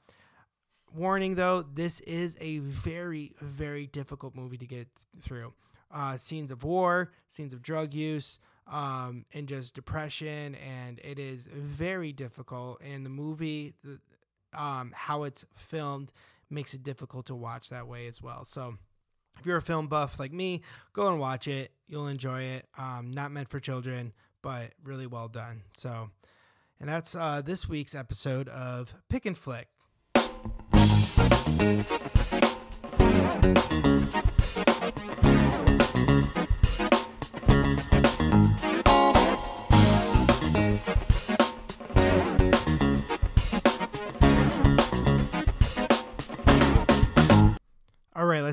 [0.94, 4.88] warning though, this is a very very difficult movie to get
[5.20, 5.54] through.
[5.92, 11.46] Uh, scenes of war, scenes of drug use, um, and just depression, and it is
[11.46, 12.82] very difficult.
[12.82, 14.00] And the movie, the,
[14.60, 16.12] um, how it's filmed
[16.50, 18.46] makes it difficult to watch that way as well.
[18.46, 18.76] So
[19.40, 20.62] if you're a film buff like me,
[20.94, 21.72] go and watch it.
[21.88, 22.68] You'll enjoy it.
[22.78, 25.62] Um, not meant for children, but really well done.
[25.76, 26.10] So,
[26.80, 29.68] and that's uh, this week's episode of Pick and Flick.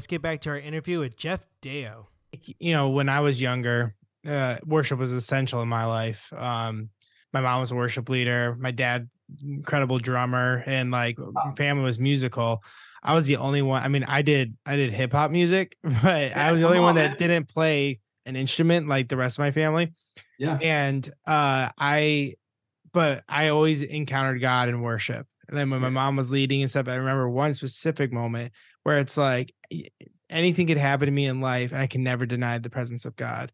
[0.03, 2.07] Let's get back to our interview with Jeff Deyo.
[2.59, 3.95] You know, when I was younger,
[4.27, 6.33] uh, worship was essential in my life.
[6.37, 6.91] Um,
[7.33, 8.57] my mom was a worship leader.
[8.59, 9.09] My dad,
[9.41, 11.19] incredible drummer, and like
[11.57, 12.65] family was musical.
[13.01, 13.81] I was the only one.
[13.81, 16.79] I mean, I did I did hip hop music, but yeah, I was the only
[16.79, 17.17] on, one that man.
[17.19, 19.93] didn't play an instrument like the rest of my family.
[20.37, 20.59] Yeah.
[20.61, 22.35] And uh, I,
[22.93, 25.29] but I always encountered God in worship.
[25.49, 28.53] And then when my mom was leading and stuff, I remember one specific moment
[28.85, 29.55] where it's like
[30.31, 33.17] anything could happen to me in life and I can never deny the presence of
[33.17, 33.53] God.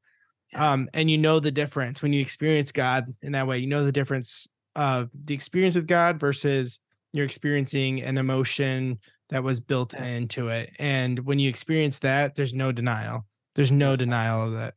[0.55, 0.61] Um, yes.
[0.63, 3.85] Um, and you know the difference when you experience God in that way, you know
[3.85, 6.81] the difference of the experience with God versus
[7.13, 8.99] you're experiencing an emotion
[9.31, 10.71] that was built into it.
[10.79, 13.27] And when you experience that, there's no denial.
[13.55, 14.75] There's no denial of that.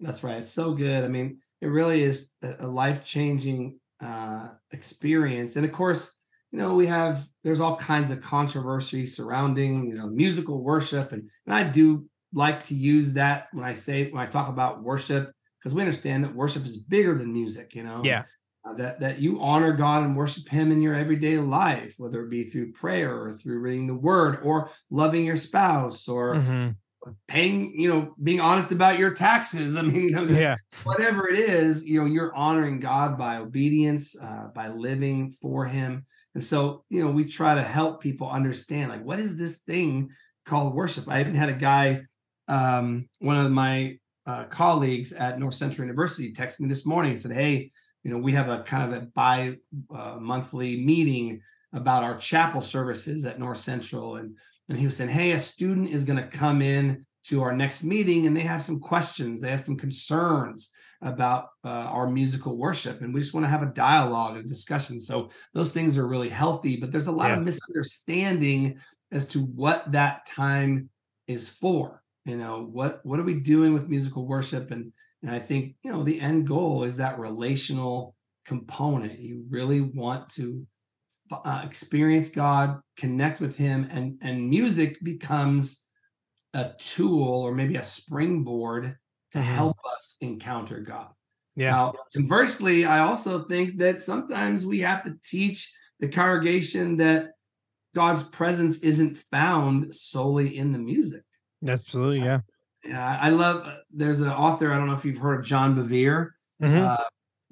[0.00, 0.38] That's right.
[0.38, 1.04] It's so good.
[1.04, 5.56] I mean, it really is a life changing uh, experience.
[5.56, 6.12] And of course,
[6.52, 11.12] you know, we have there's all kinds of controversy surrounding, you know, musical worship.
[11.12, 14.82] And, and I do like to use that when I say when I talk about
[14.82, 18.02] worship, because we understand that worship is bigger than music, you know.
[18.04, 18.24] Yeah.
[18.64, 22.30] Uh, that that you honor God and worship Him in your everyday life, whether it
[22.30, 26.68] be through prayer or through reading the Word or loving your spouse or mm-hmm.
[27.26, 29.76] paying, you know, being honest about your taxes.
[29.78, 34.14] I mean, you know, yeah, whatever it is, you know, you're honoring God by obedience,
[34.14, 36.06] uh, by living for Him.
[36.34, 40.10] And so, you know, we try to help people understand like what is this thing
[40.46, 41.04] called worship.
[41.08, 42.02] I even had a guy,
[42.48, 47.20] um, one of my uh, colleagues at North Central University, text me this morning and
[47.20, 49.56] said, "Hey, you know, we have a kind of a bi
[49.94, 51.40] uh, monthly meeting
[51.72, 54.36] about our chapel services at North Central, and
[54.68, 57.84] and he was saying, "Hey, a student is going to come in to our next
[57.84, 60.70] meeting, and they have some questions, they have some concerns."
[61.02, 65.00] About uh, our musical worship and we just want to have a dialogue and discussion.
[65.00, 67.36] So those things are really healthy but there's a lot yeah.
[67.36, 68.78] of misunderstanding
[69.10, 70.88] as to what that time
[71.26, 72.62] is for you know?
[72.62, 74.70] What what are we doing with musical worship?
[74.70, 79.18] And and i think you know the end goal is that relational component.
[79.18, 80.66] You really want to
[81.30, 85.82] uh, experience god connect with him and and music becomes
[86.52, 88.96] a tool or maybe a springboard
[89.32, 89.54] to mm-hmm.
[89.54, 91.08] help us encounter God.
[91.56, 91.70] Yeah.
[91.70, 97.32] Now, conversely, I also think that sometimes we have to teach the congregation that
[97.94, 101.22] God's presence isn't found solely in the music.
[101.66, 102.40] Absolutely, yeah.
[102.84, 103.66] Yeah, I love.
[103.66, 104.72] Uh, there's an author.
[104.72, 106.30] I don't know if you've heard of John Bevere.
[106.60, 106.78] Mm-hmm.
[106.78, 106.96] Uh,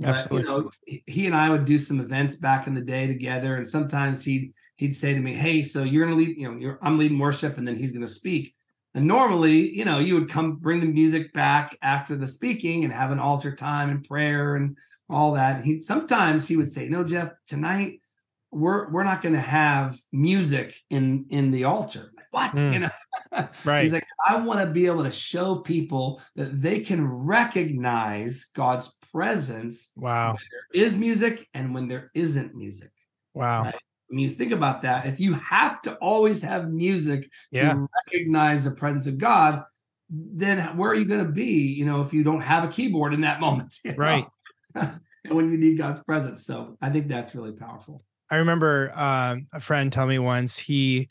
[0.03, 0.51] Absolutely.
[0.51, 0.71] you know,
[1.07, 4.53] he and I would do some events back in the day together, and sometimes he'd
[4.77, 6.37] he'd say to me, "Hey, so you're gonna lead.
[6.37, 8.55] You know, I'm leading worship, and then he's gonna speak."
[8.95, 12.93] And normally, you know, you would come bring the music back after the speaking and
[12.93, 14.77] have an altar time and prayer and
[15.09, 15.63] all that.
[15.63, 18.01] He sometimes he would say, "No, Jeff, tonight
[18.51, 22.55] we're we're not going to have music in in the altar." Like, what?
[22.55, 22.73] Mm.
[22.73, 23.49] You know?
[23.65, 23.83] right.
[23.83, 28.97] He's like, "I want to be able to show people that they can recognize God's
[29.13, 29.91] presence.
[29.97, 30.37] Wow.
[30.73, 32.91] there is music and when there isn't music.
[33.35, 33.65] Wow.
[33.65, 33.75] Right?
[34.11, 35.07] I mean, think about that.
[35.07, 37.75] If you have to always have music yeah.
[37.75, 39.63] to recognize the presence of God,
[40.09, 41.73] then where are you going to be?
[41.73, 44.27] You know, if you don't have a keyboard in that moment, right?
[44.75, 48.03] and when you need God's presence, so I think that's really powerful.
[48.31, 51.09] I remember uh, a friend tell me once he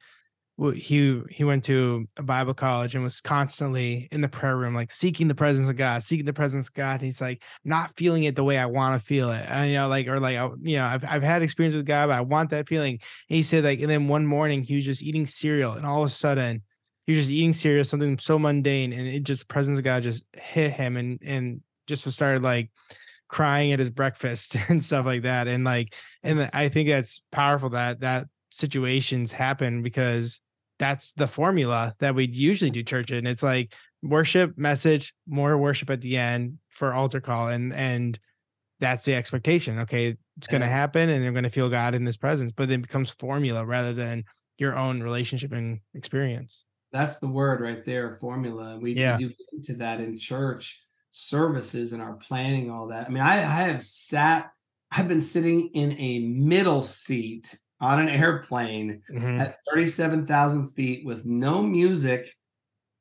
[0.68, 4.92] he he went to a Bible college and was constantly in the prayer room, like
[4.92, 7.02] seeking the presence of God, seeking the presence of God.
[7.02, 9.88] He's like not feeling it the way I want to feel it, and, you know,
[9.88, 12.68] like or like you know, I've I've had experience with God, but I want that
[12.68, 12.94] feeling.
[12.94, 16.04] And he said like, and then one morning he was just eating cereal, and all
[16.04, 16.62] of a sudden
[17.06, 20.04] he was just eating cereal, something so mundane, and it just the presence of God
[20.04, 22.70] just hit him, and and just started like
[23.30, 27.70] crying at his breakfast and stuff like that, and like, and I think that's powerful
[27.70, 30.42] that that situations happen because
[30.80, 33.28] that's the formula that we usually do church in.
[33.28, 38.18] It's like worship, message, more worship at the end for altar call, and and
[38.80, 39.80] that's the expectation.
[39.80, 42.70] Okay, it's going to happen, and you're going to feel God in this presence, but
[42.70, 44.24] then becomes formula rather than
[44.58, 46.66] your own relationship and experience.
[46.92, 48.74] That's the word right there, formula.
[48.74, 49.18] And we yeah.
[49.18, 53.08] do into that in church services and our planning, all that.
[53.08, 54.52] I mean, I, I have sat,
[54.92, 59.40] I've been sitting in a middle seat on an airplane Mhm.
[59.40, 62.30] at 37,000 feet with no music,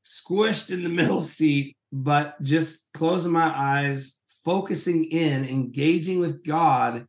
[0.05, 7.07] squished in the middle seat, but just closing my eyes, focusing in, engaging with God.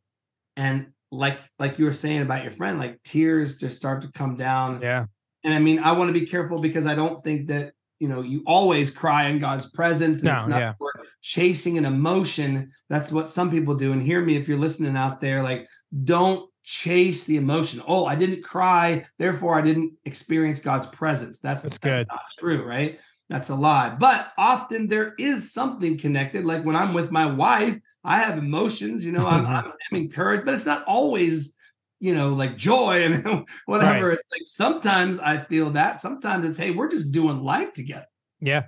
[0.58, 4.36] And like like you were saying about your friend, like tears just start to come
[4.36, 4.79] down.
[4.82, 5.05] Yeah.
[5.43, 8.21] And I mean, I want to be careful because I don't think that you know
[8.21, 10.17] you always cry in God's presence.
[10.17, 10.73] And No, it's not yeah.
[11.21, 12.71] chasing an emotion.
[12.89, 13.91] That's what some people do.
[13.93, 15.65] And hear me if you're listening out there, like
[16.03, 17.82] don't chase the emotion.
[17.88, 21.39] Oh, I didn't cry, therefore I didn't experience God's presence.
[21.39, 22.08] That's That's that's good.
[22.08, 23.00] not true, right?
[23.30, 23.95] That's a lie.
[23.98, 26.45] But often there is something connected.
[26.45, 30.45] Like when I'm with my wife, I have emotions, you know, I'm, I'm, I'm encouraged,
[30.45, 31.56] but it's not always,
[32.00, 34.12] you know, like joy and whatever.
[34.12, 36.00] It's like sometimes I feel that.
[36.00, 38.08] Sometimes it's, hey, we're just doing life together.
[38.39, 38.65] Yeah.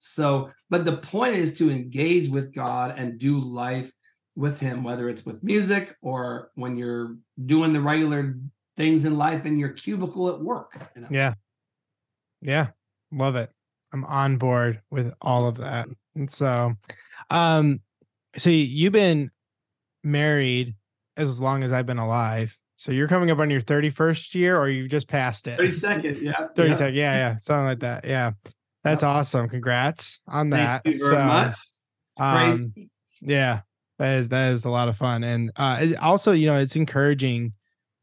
[0.00, 3.90] So, but the point is to engage with God and do life
[4.36, 8.36] with Him, whether it's with music or when you're doing the regular
[8.76, 10.76] things in life in your cubicle at work.
[10.96, 11.08] You know?
[11.10, 11.34] Yeah.
[12.40, 12.68] Yeah.
[13.12, 13.50] Love it.
[13.92, 15.86] I'm on board with all of that.
[16.16, 16.74] And so,
[17.30, 17.80] um,
[18.36, 19.30] so you've been
[20.02, 20.74] married
[21.16, 22.58] as long as I've been alive.
[22.76, 25.56] So you're coming up on your 31st year or you just passed it?
[25.58, 26.16] 30 second.
[26.20, 26.48] Yeah.
[26.56, 26.76] 30 yeah.
[26.78, 26.90] Yeah.
[26.90, 27.36] Yeah.
[27.36, 28.04] Something like that.
[28.04, 28.32] Yeah.
[28.82, 29.48] That's awesome.
[29.48, 30.84] Congrats on that.
[30.84, 31.58] Thank you very So, much.
[32.20, 32.74] Um.
[33.22, 33.60] Yeah,
[33.98, 36.76] that is that is a lot of fun, and uh, it also you know it's
[36.76, 37.52] encouraging.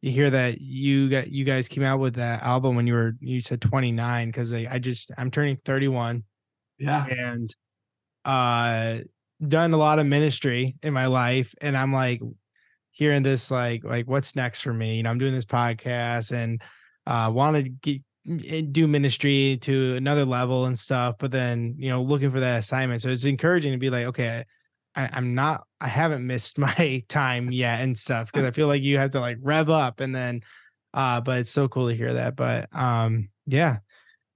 [0.01, 3.13] You hear that you got you guys came out with that album when you were
[3.19, 6.23] you said 29 because I, I just I'm turning 31
[6.79, 7.05] yeah.
[7.05, 7.55] and
[8.25, 8.99] uh
[9.47, 12.21] done a lot of ministry in my life and I'm like
[12.91, 16.61] hearing this like like what's next for me you know I'm doing this podcast and
[17.07, 18.01] uh want to get
[18.45, 22.59] eh, do ministry to another level and stuff but then you know looking for that
[22.59, 24.43] assignment so it's encouraging to be like okay
[24.95, 28.83] I, I'm not I haven't missed my time yet and stuff because I feel like
[28.83, 30.41] you have to like rev up and then
[30.93, 33.77] uh but it's so cool to hear that but um yeah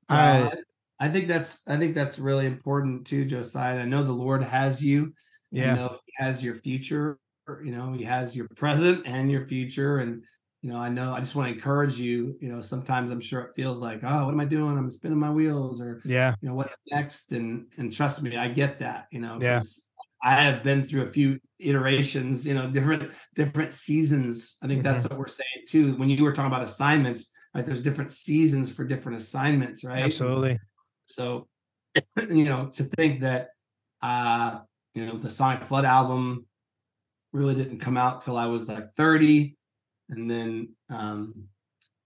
[0.10, 0.52] Well,
[1.00, 3.82] I I, think that's I think that's really important too, Josiah.
[3.82, 5.14] I know the Lord has you.
[5.52, 5.72] Yeah.
[5.72, 7.20] I know He has your future.
[7.64, 9.98] You know, He has your present and your future.
[9.98, 10.24] And
[10.62, 12.38] you know, I know I just want to encourage you.
[12.42, 14.78] You know, sometimes I'm sure it feels like, oh, what am I doing?
[14.78, 17.34] I'm spinning my wheels, or yeah you know, what's next?
[17.34, 19.08] And and trust me, I get that.
[19.12, 19.62] You know, Yeah.
[20.26, 22.46] I have been through a few iterations.
[22.48, 24.58] You know, different different seasons.
[24.64, 25.16] I think that's Mm-hmm.
[25.16, 25.96] what we're saying too.
[25.98, 27.66] When you were talking about assignments, right?
[27.66, 30.04] there's different seasons for different assignments, right?
[30.04, 30.60] absolutely
[31.08, 31.48] So,
[32.18, 33.50] you know, to think that,
[34.02, 34.60] uh,
[34.96, 36.46] you know, the Sonicflood album
[37.32, 39.56] really didn't come out till I was like 30.
[40.10, 41.46] And then, um,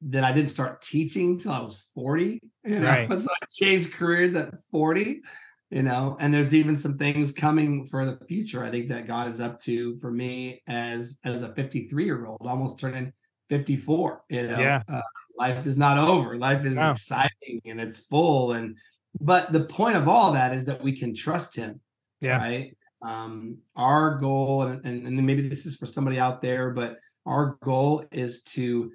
[0.02, 2.40] then I didn't start teaching till I was 40.
[2.66, 3.10] You know, Right.
[3.22, 5.22] so I changed careers at 40,
[5.70, 8.64] you know, and there's even some things coming for the future.
[8.64, 12.40] I think that God is up to for me as, as a 53 year old,
[12.42, 13.14] almost turning
[13.50, 14.82] 54, you know, Yeah.
[14.88, 15.02] uh,
[15.38, 16.38] life is not over.
[16.38, 16.92] Life is Wow.
[16.92, 18.54] exciting and it's full.
[18.54, 18.78] And,
[19.22, 21.80] but the point of all that is that we can trust him.
[22.20, 22.38] Yeah.
[22.38, 22.78] Right.
[23.02, 27.58] Um, our goal, and, and, and maybe this is for somebody out there, but our
[27.64, 28.92] goal is to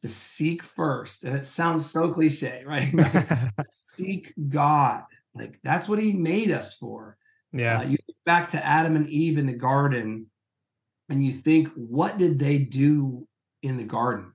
[0.00, 1.22] to seek first.
[1.22, 2.92] And it sounds so cliche, right?
[3.70, 5.02] seek God.
[5.34, 7.16] Like that's what he made us for.
[7.52, 10.26] yeah Uh, you think back to Adam and Eve in the garden,
[11.08, 13.26] and you think, what did they do
[13.62, 14.32] in the garden?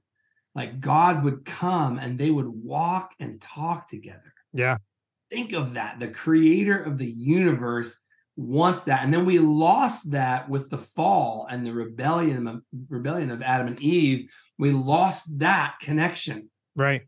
[0.55, 4.33] Like God would come and they would walk and talk together.
[4.53, 4.77] yeah
[5.29, 5.99] Think of that.
[5.99, 7.99] The creator of the universe
[8.37, 9.03] wants that.
[9.03, 13.67] And then we lost that with the fall and the rebellion of rebellion of Adam
[13.67, 14.29] and Eve.
[14.57, 16.49] We lost that connection.
[16.75, 17.03] right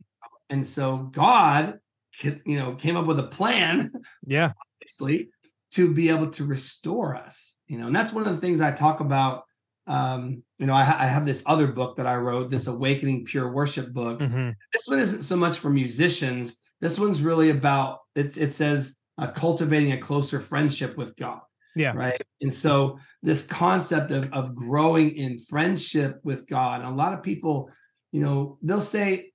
[0.50, 1.80] And so God,
[2.24, 3.92] you know, came up with a plan
[4.26, 5.30] yeah obviously,
[5.72, 7.58] to be able to restore us.
[7.68, 9.44] You know, and that's one of the things I talk about.
[9.88, 13.52] Um, you know, I, I have this other book that I wrote, this Awakening Pure
[13.52, 14.20] Worship book.
[14.20, 14.54] Mhm.
[14.74, 16.58] This one isn't so much for musicians.
[16.82, 18.38] This one's really about it's.
[18.38, 21.42] It says uh, cultivating a closer friendship with God.
[21.76, 21.94] Yeah.
[21.96, 22.22] Right.
[22.42, 26.82] And so this concept of of growing in friendship with God.
[26.82, 27.70] And a lot of people,
[28.12, 29.32] you know, they'll say,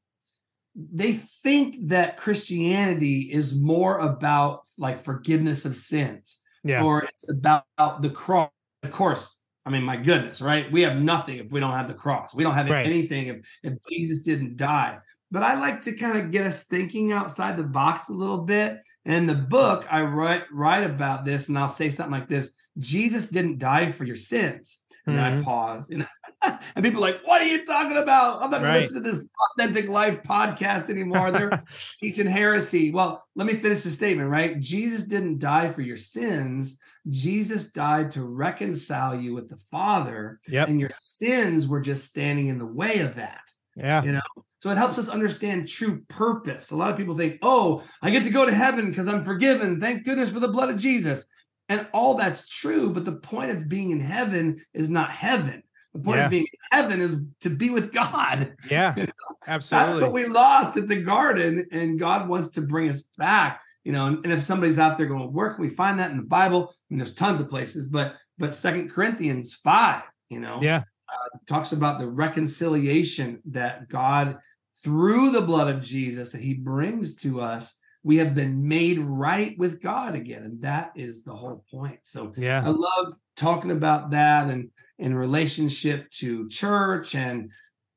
[0.75, 8.03] they think that Christianity is more about like forgiveness of sins yeah or it's about
[8.03, 8.51] the cross.
[8.83, 10.71] Of course, I mean, my goodness, right?
[10.71, 12.35] We have nothing if we don't have the cross.
[12.35, 12.87] We don't have Right.
[12.87, 14.99] anything if, if Jesus didn't die.
[15.31, 18.79] But I like to kind of get us thinking outside the box a little bit.
[19.07, 22.53] And in the book, I write write about this, and I'll say something like this:
[22.79, 24.83] Jesus didn't die for your sins.
[25.07, 25.43] And then I mm-hmm.
[25.43, 26.07] pause, you know,
[26.75, 28.43] and people are like, "What are you talking about?
[28.43, 28.75] I'm not Right.
[28.75, 29.27] to listen to this
[29.59, 31.31] authentic life podcast anymore.
[31.31, 31.63] They're
[32.01, 34.29] teaching heresy." Well, let me finish the statement.
[34.31, 34.59] Right?
[34.61, 36.79] Jesus didn't die for your sins.
[37.11, 40.69] Jesus died to reconcile you with the Father, Yep.
[40.69, 43.43] and your sins were just standing in the way of that.
[43.77, 44.03] Yeah.
[44.03, 44.21] You know,
[44.61, 46.71] so it helps us understand true purpose.
[46.71, 49.79] A lot of people think, oh, I get to go to heaven because I'm forgiven.
[49.81, 51.27] Thank goodness for the blood of Jesus.
[51.69, 52.91] And all that's true.
[52.91, 55.63] But the point of being in heaven is not heaven.
[55.95, 56.25] The point Yeah.
[56.25, 58.55] of being in heaven is to be with God.
[58.71, 58.95] Yeah.
[58.97, 59.13] You know,
[59.47, 59.93] Absolutely.
[59.93, 63.61] That's what we lost at the garden, and God wants to bring us back.
[63.85, 66.17] You know, and, and if somebody's out there going, where can we find that in
[66.17, 66.75] the Bible?
[66.91, 70.83] And there's tons of places, but but Second Corinthians five, you know, yeah.
[71.07, 74.39] Uh, talks about the reconciliation that God,
[74.83, 77.79] through the blood of Jesus, that He brings to us.
[78.03, 82.01] We have been made right with God again, and that is the whole point.
[82.03, 87.51] So yeah, I love talking about that and in relationship to church and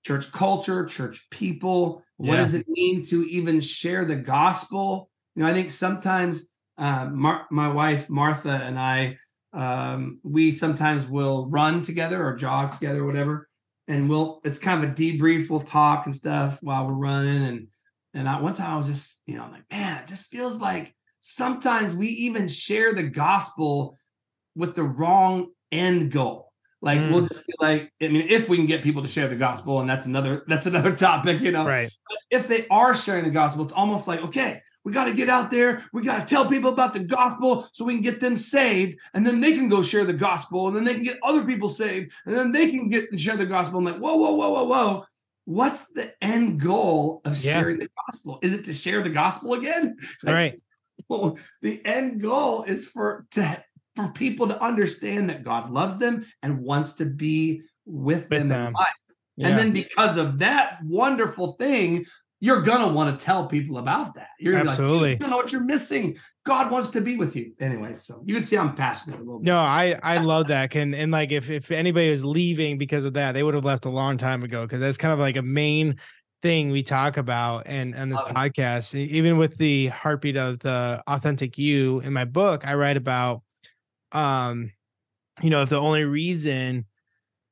[0.05, 2.03] church culture, church people.
[2.17, 2.41] What Yeah.
[2.41, 5.09] does it mean to even share the gospel?
[5.35, 6.45] You know, I think sometimes
[6.77, 9.17] uh, Mar- my wife Martha and I,
[9.53, 13.49] um, we sometimes will run together or jog together or whatever,
[13.87, 14.41] and we'll.
[14.43, 15.49] It's kind of a debrief.
[15.49, 17.67] We'll talk and stuff while we're running, and
[18.13, 20.93] and I, one time I was just, you know, like, man, it just feels like
[21.19, 23.97] sometimes we even share the gospel
[24.55, 26.46] with the wrong end goal.
[26.81, 27.11] Like Mm.
[27.11, 29.79] we'll just be like, I mean, if we can get people to share the gospel,
[29.81, 31.65] and that's another that's another topic, you know.
[31.65, 31.89] Right.
[32.09, 35.27] But if they are sharing the gospel, it's almost like, okay, we got to get
[35.27, 38.37] out there, we got to tell people about the gospel so we can get them
[38.37, 41.43] saved, and then they can go share the gospel, and then they can get other
[41.43, 43.79] people saved, and then they can get and share the gospel.
[43.79, 45.05] I'm like, whoa, whoa, whoa, whoa, whoa.
[45.45, 47.53] What's the end goal of Yeah.
[47.53, 48.37] sharing the gospel?
[48.43, 49.97] Is it to share the gospel again?
[50.23, 50.61] Right.
[51.09, 53.63] Well, the end goal is for to
[53.97, 58.41] for people to understand that God loves them and wants to be with, With them,
[58.43, 58.73] in them.
[58.73, 58.87] life.
[59.35, 59.49] Yeah.
[59.49, 62.05] And then because of that wonderful thing,
[62.39, 64.29] you're gonna want to tell people about that.
[64.39, 65.11] You're gonna like, Absolutely.
[65.13, 66.17] you don't know what you're missing.
[66.45, 67.53] God wants to be with you.
[67.59, 69.45] Anyway, so you can see I'm passionate a little bit.
[69.47, 70.69] No, I I love that.
[70.69, 73.85] Can and like if if anybody was leaving because of that, they would have left
[73.85, 75.97] a long time ago because that's kind of like a main
[76.43, 78.35] thing we talk about and on this it.
[78.35, 78.93] podcast.
[78.95, 83.41] Even with the heartbeat of the authentic you in my book, I write about
[84.11, 84.71] um
[85.41, 86.85] you know if the only reason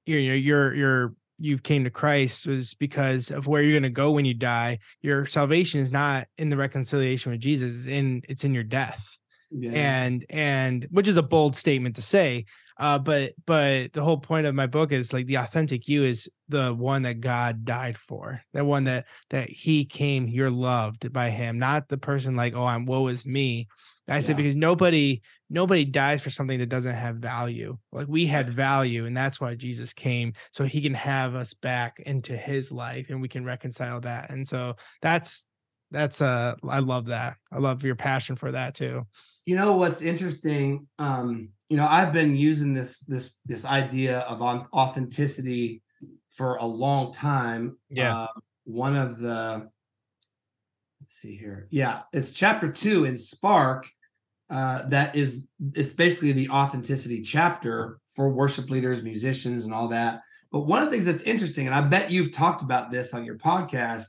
[0.06, 3.90] you're you're you're, you're you came to Christ was because of where you're going to
[3.90, 4.80] go when you die.
[5.02, 9.18] Your salvation is not in the reconciliation with Jesus; it's in it's in your death
[9.52, 9.72] Yeah.
[9.72, 12.46] and and which is a bold statement to say
[12.78, 16.30] uh but but the whole point of my book is like the authentic you is
[16.50, 21.30] the one that god died for that one that that he came you're loved by
[21.30, 23.68] him not the person like oh i'm woe is me
[24.08, 27.78] i said because nobody nobody dies for something that doesn't have value.
[27.92, 32.00] Like we had value and that's why jesus came so he can have us back
[32.06, 34.32] into his life and we can reconcile that.
[34.32, 35.46] And so that's
[35.92, 37.38] that's uh i love that.
[37.52, 39.06] I love your passion for that too.
[39.46, 40.88] You know what's interesting?
[41.00, 45.82] Um you know i've been using this this this idea of authenticity
[46.34, 47.78] for a long time.
[47.90, 48.18] Yeah.
[48.18, 48.28] Uh,
[48.66, 49.70] one of the
[51.02, 51.68] let's see here.
[51.70, 53.88] Yeah it's chapter two in spark
[54.50, 60.22] uh that is it's basically the authenticity chapter for worship leaders musicians and all that
[60.52, 63.26] but one of the things that's interesting and i bet you've talked about this on
[63.26, 64.06] your podcast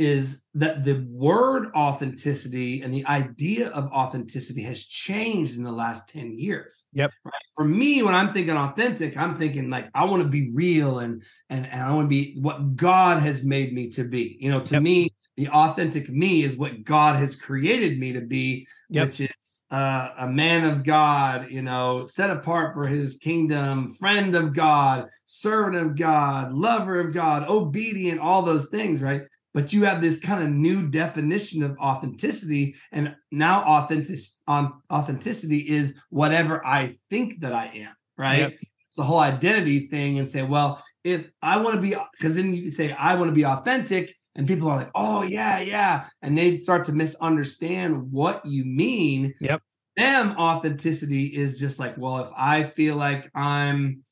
[0.00, 6.08] is that the word authenticity and the idea of authenticity has changed in the last
[6.08, 6.86] 10 years.
[6.94, 7.10] Yep.
[7.22, 7.34] Right.
[7.54, 11.22] For me, when I'm thinking authentic, I'm thinking like I want to be real and
[11.50, 14.38] and, and I want to be what God has made me to be.
[14.40, 14.82] You know, to Yep.
[14.82, 19.06] me, the authentic me is what God has created me to be, Yep.
[19.06, 24.34] which is uh, a man of God, you know, set apart for his kingdom, friend
[24.34, 29.22] of God, servant of God, lover of God, obedient, all those things, right?
[29.54, 35.60] But you have this kind of new definition of authenticity, and now authentic on authenticity
[35.70, 38.38] is whatever I think that I am, right?
[38.40, 38.52] Yep.
[38.88, 42.52] It's the whole identity thing, and say, well, if I want to be, because then
[42.52, 46.36] you say I want to be authentic, and people are like, oh yeah, yeah, and
[46.36, 49.34] they start to misunderstand what you mean.
[49.38, 49.60] Yep.
[49.98, 54.02] Them authenticity is just like, well, if I feel like I'm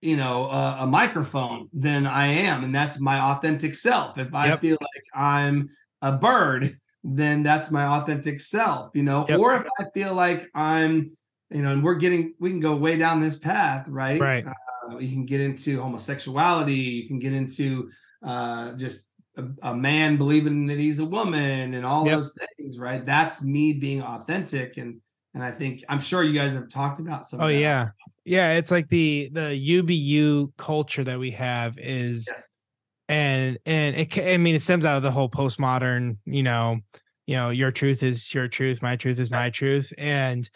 [0.00, 4.46] you know a, a microphone then i am and that's my authentic self if i
[4.48, 4.60] Yep.
[4.60, 5.68] feel like i'm
[6.00, 9.38] a bird then that's my authentic self you know Yep.
[9.38, 11.16] or if i feel like i'm
[11.50, 14.44] you know and we're getting we can go way down this path right Right.
[14.44, 17.88] uh, you can get into homosexuality you can get into
[18.24, 19.06] uh just
[19.36, 22.16] a, a man believing that he's a woman and all Yep.
[22.16, 25.00] those things right that's me being authentic and
[25.34, 27.88] and i think i'm sure you guys have talked about some of Oh yeah.
[28.24, 32.48] Yeah, it's like the the UBU culture that we have is Yes.
[33.08, 36.78] and and it I mean it stems out of the whole postmodern, you know,
[37.26, 40.48] you know, your truth is your truth, my truth is my truth and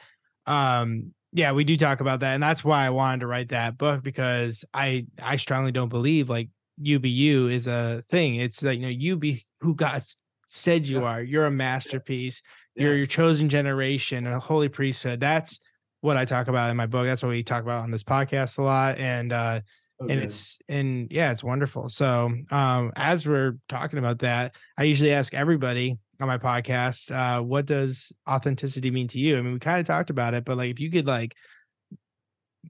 [0.46, 3.76] um yeah, we do talk about that and that's why I wanted to write that
[3.78, 8.36] book because I I strongly don't believe like you be you is a thing.
[8.36, 10.02] It's like, you know, you be who God
[10.48, 11.04] said you Yeah.
[11.04, 11.22] are.
[11.22, 12.42] You're a masterpiece.
[12.74, 15.20] You're your chosen generation, a holy priesthood.
[15.20, 15.58] That's
[16.02, 17.06] what I talk about in my book.
[17.06, 18.98] That's what we talk about on this podcast a lot.
[18.98, 19.60] And uh
[19.98, 21.88] So and it's and yeah, it's wonderful.
[21.88, 27.42] So um as we're talking about that, I usually ask everybody on my podcast, uh,
[27.42, 29.36] what does authenticity mean to you?
[29.38, 31.34] I mean, we kind of talked about it, but like if you could like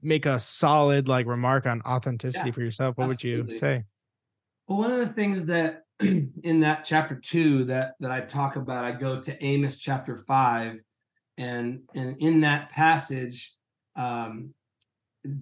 [0.01, 3.83] make a solid like remark on authenticity Yeah, for yourself, what would you say?
[4.67, 8.85] Well, one of the things that in that chapter two that that I talk about,
[8.85, 10.81] I go to Amos chapter five,
[11.37, 13.55] and and in that passage,
[13.95, 14.53] um,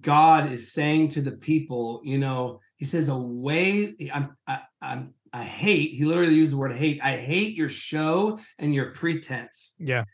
[0.00, 5.42] God is saying to the people, you know, He says, "Away, I'm, I, I'm, I
[5.42, 7.00] hate." He literally used the word hate.
[7.02, 9.74] I hate your show and your pretense.
[9.78, 10.04] Yeah.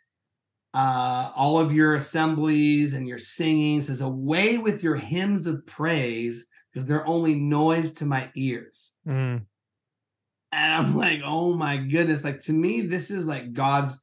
[0.74, 6.46] Uh, all of your assemblies and your singing says, "Away with your hymns of praise."
[6.72, 8.91] Because they're only noise to my ears.
[9.06, 9.44] Mm,
[10.52, 12.24] And I'm like, oh my goodness.
[12.24, 14.00] Like to me, this is like God's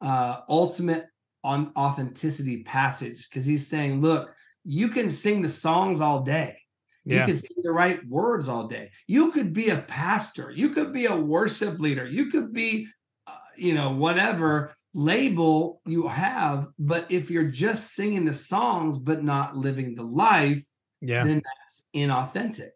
[0.00, 1.04] uh ultimate
[1.44, 4.30] on authenticity passage because he's saying, look,
[4.64, 6.56] you can sing the songs all day.
[7.04, 7.20] yeah.
[7.20, 8.90] You can sing the right words all day.
[9.06, 10.50] You could be a pastor.
[10.50, 12.06] You could be a worship leader.
[12.06, 12.86] You could be,
[13.26, 16.68] uh, you know, whatever label you have.
[16.78, 20.62] But if you're just singing the songs but not living the life,
[21.00, 21.24] yeah.
[21.24, 22.72] then that's inauthentic.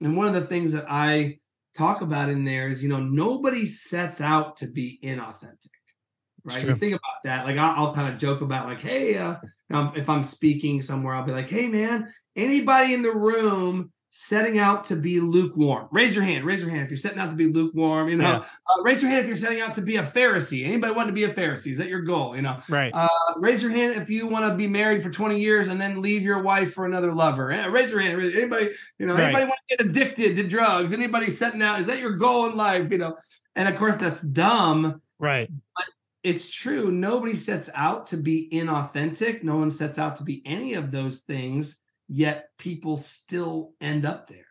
[0.00, 1.38] And one of the things that I
[1.74, 5.70] talk about in there is, you know, nobody sets out to be inauthentic,
[6.44, 6.62] right?
[6.62, 7.46] You think about that.
[7.46, 9.36] Like I'll, I'll kind of joke about, like, hey, uh,
[9.70, 14.84] if I'm speaking somewhere, I'll be like, hey, man, anybody in the room setting out
[14.84, 15.86] to be lukewarm?
[15.92, 16.46] Raise your hand.
[16.46, 18.08] Raise your hand if you're setting out to be lukewarm.
[18.08, 18.38] You know, Yeah.
[18.38, 20.64] uh, raise your hand if you're setting out to be a Pharisee.
[20.64, 21.72] Anybody want to be a Pharisee?
[21.72, 22.34] Is that your goal?
[22.34, 22.90] You know, Right.
[22.94, 26.00] uh, raise your hand if you want to be married for 20 years and then
[26.00, 27.52] leave your wife for another lover.
[27.52, 28.22] Eh, Raise your hand.
[28.22, 29.24] Anybody, you know, Right.
[29.24, 30.94] anybody want to get addicted to drugs?
[30.94, 31.80] Anybody setting out?
[31.80, 32.90] Is that your goal in life?
[32.90, 33.16] You know,
[33.54, 35.02] and of course that's dumb.
[35.18, 35.50] right.
[36.22, 36.90] It's true.
[36.90, 39.44] Nobody sets out to be inauthentic.
[39.44, 41.76] No one sets out to be any of those things.
[42.08, 44.46] Yet people still end up there.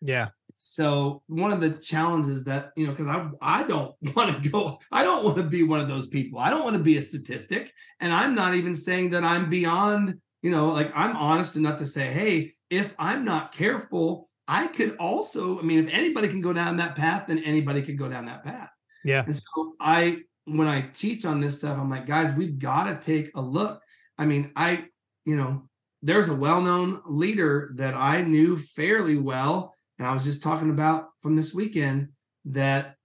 [0.00, 0.28] Yeah.
[0.56, 4.78] So one of the challenges that you know, because I I don't want to go,
[4.90, 6.38] I don't want to be one of those people.
[6.38, 10.20] I don't want to be a statistic, and I'm not even saying that I'm beyond.
[10.42, 14.96] You know, like I'm honest enough to say, hey, if I'm not careful, I could
[14.96, 15.58] also.
[15.58, 18.44] I mean, if anybody can go down that path, then anybody could go down that
[18.44, 18.68] path.
[19.04, 19.24] Yeah.
[19.24, 22.96] And so I, when I teach on this stuff, I'm like, guys, we've got to
[22.96, 23.80] take a look.
[24.18, 24.84] I mean, I,
[25.24, 25.68] you know,
[26.04, 31.08] there's a well-known leader that I knew fairly well, and I was just talking about
[31.20, 32.10] from this weekend
[32.44, 32.96] that,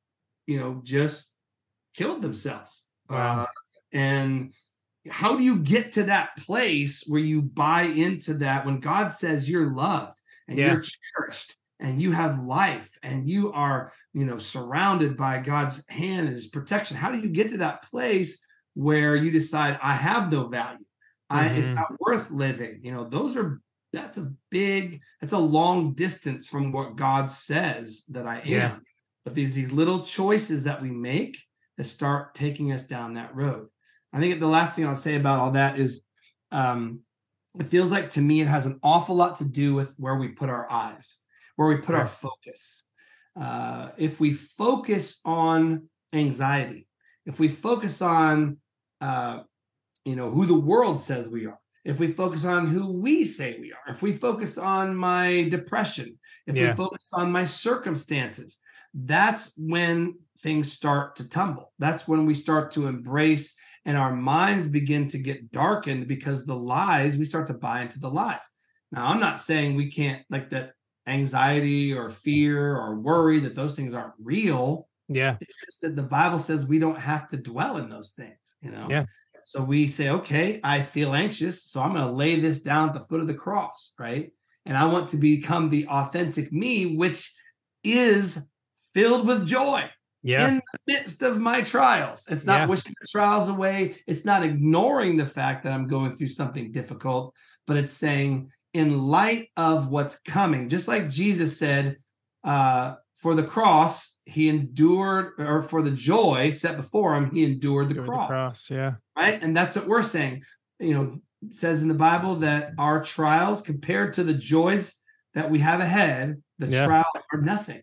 [0.46, 1.32] you know, just
[1.96, 2.86] killed themselves.
[3.10, 3.44] Wow.
[3.44, 3.46] Uh,
[3.94, 4.54] and
[5.10, 9.50] how do you get to that place where you buy into that when God says
[9.50, 10.18] you're loved
[10.50, 10.74] and Yeah.
[10.74, 16.28] you're cherished and you have life and you are, you know, surrounded by God's hand
[16.28, 16.98] and his protection?
[16.98, 18.40] How do you get to that place
[18.74, 20.86] where you decide I have no value?
[21.30, 22.80] I it's not worth living.
[22.84, 23.62] You know, those are
[23.92, 28.46] that's a big, that's a long distance from what God says that I am.
[28.46, 28.76] Yeah.
[29.26, 31.38] But these these little choices that we make
[31.78, 33.68] that start taking us down that road.
[34.12, 36.04] I think the last thing I'll say about all that is
[36.52, 37.02] um
[37.60, 40.30] it feels like to me it has an awful lot to do with where we
[40.30, 41.18] put our eyes,
[41.56, 42.84] where we put our focus.
[43.40, 46.88] Uh, if we focus on anxiety,
[47.26, 48.58] if we focus on
[49.02, 49.42] uh,
[50.06, 53.58] you know who the world says we are, if we focus on who we say
[53.60, 56.72] we are, if we focus on my depression, if Yeah.
[56.72, 58.60] we focus on my circumstances,
[58.94, 61.74] that's when things start to tumble.
[61.80, 66.56] That's when we start to embrace and our minds begin to get darkened because the
[66.56, 68.44] lies, we start to buy into the lies.
[68.92, 70.74] Now, I'm not saying we can't like that
[71.08, 74.88] anxiety or fear or worry that those things aren't real.
[75.08, 75.38] Yeah.
[75.42, 78.72] It's just that the Bible says we don't have to dwell in those things, you
[78.72, 78.88] know?
[78.90, 79.06] Yeah.
[79.50, 81.64] So we say, okay, I feel anxious.
[81.64, 84.32] So I'm going to lay this down at the foot of the cross, right?
[84.68, 87.34] And I want to become the authentic me, which
[87.84, 88.48] is
[88.94, 89.90] filled with joy
[90.22, 90.48] Yeah.
[90.50, 92.28] in the midst of my trials.
[92.30, 92.66] It's not Yeah.
[92.68, 93.96] wishing the trials away.
[94.06, 97.34] It's not ignoring the fact that I'm going through something difficult,
[97.66, 101.98] but it's saying, in light of what's coming, just like Jesus said,
[102.44, 107.90] uh, for the cross, he endured, or for the joy set before him, he endured
[107.90, 108.70] the with cross, The cross.
[108.70, 108.94] Yeah.
[109.18, 109.42] right?
[109.44, 110.44] And that's what we're saying.
[110.80, 114.96] You know, it says in the Bible that our trials, compared to the joys
[115.34, 116.86] that we have ahead, the Yeah.
[116.86, 117.82] trials are nothing.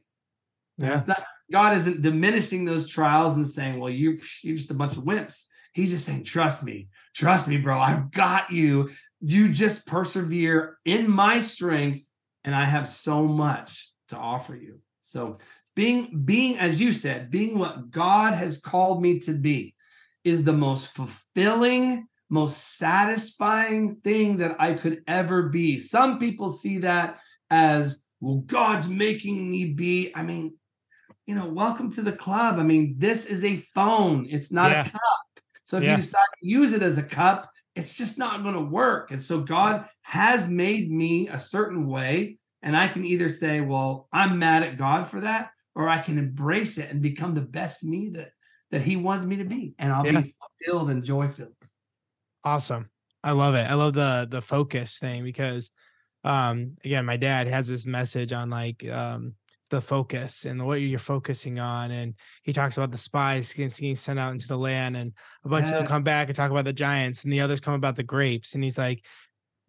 [0.79, 1.03] Yeah.
[1.07, 5.05] not- God isn't diminishing those trials and saying, "Well, you you're just a bunch of
[5.05, 7.79] wimps." He's just saying, "Trust me, trust me, bro.
[7.79, 8.91] I've got you.
[9.21, 12.05] You just persevere in my strength,
[12.43, 14.81] and I have so much to offer you.
[15.07, 15.39] So
[15.77, 19.75] being being as you said, being what God has called me to be
[20.25, 25.79] is the most fulfilling, most satisfying thing that I could ever be.
[25.79, 30.11] Some people see that as well God's making me be.
[30.13, 30.57] I mean,
[31.27, 32.59] you know, welcome to the club.
[32.59, 34.27] I mean, this is a phone.
[34.29, 34.81] It's not yeah.
[34.81, 35.21] a cup.
[35.65, 35.91] So if yeah.
[35.93, 39.13] you decide to use it as a cup, it's just not going to work.
[39.13, 42.39] And so God has made me a certain way.
[42.63, 46.19] And I can either say, well, I'm mad at God for that, or I can
[46.19, 48.31] embrace it and become the best me that
[48.71, 49.75] that He wants me to be.
[49.79, 50.21] And I'll yeah.
[50.21, 51.55] be fulfilled and joy filled.
[52.45, 52.91] Awesome.
[53.23, 53.69] I love it.
[53.69, 55.71] I love the the focus thing because
[56.25, 59.35] um again, my dad has this message on like um
[59.71, 61.91] the focus and what you're focusing on.
[61.91, 65.13] And he talks about the spies getting sent out into the land, and
[65.45, 65.75] a bunch yes.
[65.75, 68.03] of them come back and talk about the giants, and the others come about the
[68.03, 68.55] grapes.
[68.55, 69.05] And he's like,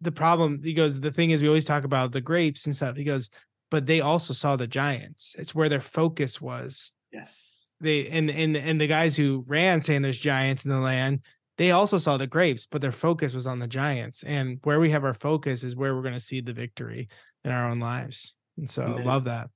[0.00, 2.96] the problem, he goes, the thing is, we always talk about the grapes and stuff.
[2.96, 3.30] He goes,
[3.70, 5.34] but they also saw the giants.
[5.38, 6.92] It's where their focus was.
[7.12, 7.68] Yes.
[7.80, 11.20] They and and and the guys who ran saying there's giants in the land,
[11.58, 14.24] they also saw the grapes, but their focus was on the giants.
[14.24, 17.08] And where we have our focus is where we're going to see the victory
[17.44, 18.34] in our own lives.
[18.56, 19.48] And so I love that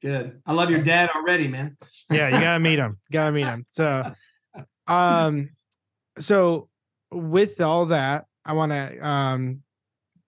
[0.00, 0.40] good.
[0.46, 1.76] I love your dad already, man.
[2.10, 2.98] yeah, you gotta meet him.
[3.10, 3.64] Gotta meet him.
[3.68, 4.04] So,
[4.86, 5.50] um,
[6.18, 6.68] so
[7.10, 9.62] with all that, I want to um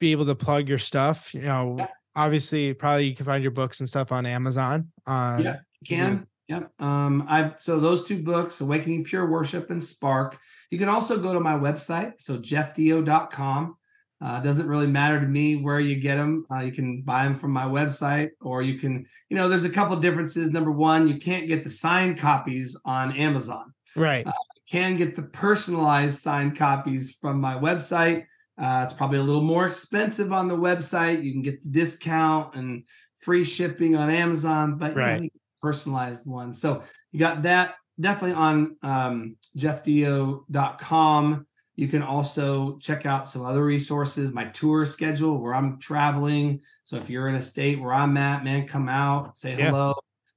[0.01, 1.33] be able to plug your stuff.
[1.33, 1.87] You know, yeah.
[2.17, 4.91] obviously, probably you can find your books and stuff on Amazon.
[5.07, 6.27] Uh, yeah, you can.
[6.49, 6.73] Yep.
[6.81, 10.37] Um, I've so those two books, Awakening Pure Worship and Spark.
[10.71, 13.77] You can also go to my website, so jeffdeyo.com.
[14.23, 16.45] Uh, doesn't really matter to me where you get them.
[16.51, 19.71] Uh, you can buy them from my website, or you can, you know, there's a
[19.71, 20.51] couple differences.
[20.51, 23.73] Number one, you can't get the signed copies on Amazon.
[23.97, 24.27] Right.
[24.27, 28.27] Uh, you can get the personalized signed copies from my website.
[28.61, 31.23] Uh, it's probably a little more expensive on the website.
[31.23, 32.85] You can get the discount and
[33.19, 35.23] free shipping on Amazon, but right.
[35.23, 35.29] know,
[35.63, 36.53] personalized one.
[36.53, 41.47] So you got that definitely on um, jeffdeyo.com.
[41.77, 46.61] You can also check out some other resources, my tour schedule where I'm traveling.
[46.85, 49.71] So if you're in a state where I'm at, man, come out, say yeah.
[49.71, 49.95] hello,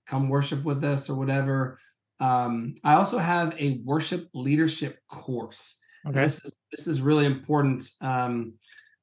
[0.07, 1.79] come worship with us or whatever.
[2.19, 5.77] Um, I also have a worship leadership course.
[6.07, 6.21] Okay.
[6.21, 8.53] This is this is really important um,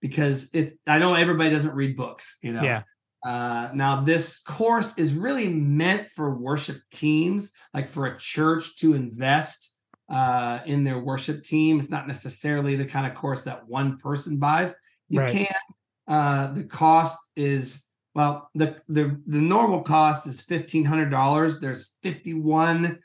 [0.01, 2.62] because it I know everybody doesn't read books, you know.
[2.62, 2.82] Yeah.
[3.24, 8.94] Uh, now this course is really meant for worship teams, like for a church to
[8.94, 9.78] invest
[10.09, 11.78] uh, in their worship team.
[11.78, 14.74] It's not necessarily the kind of course that one person buys.
[15.09, 15.32] You right.
[15.32, 15.55] can.
[16.09, 17.84] Uh, the cost is
[18.14, 21.61] well, the the the normal cost is fifteen hundred dollars.
[21.61, 22.98] There's fifty one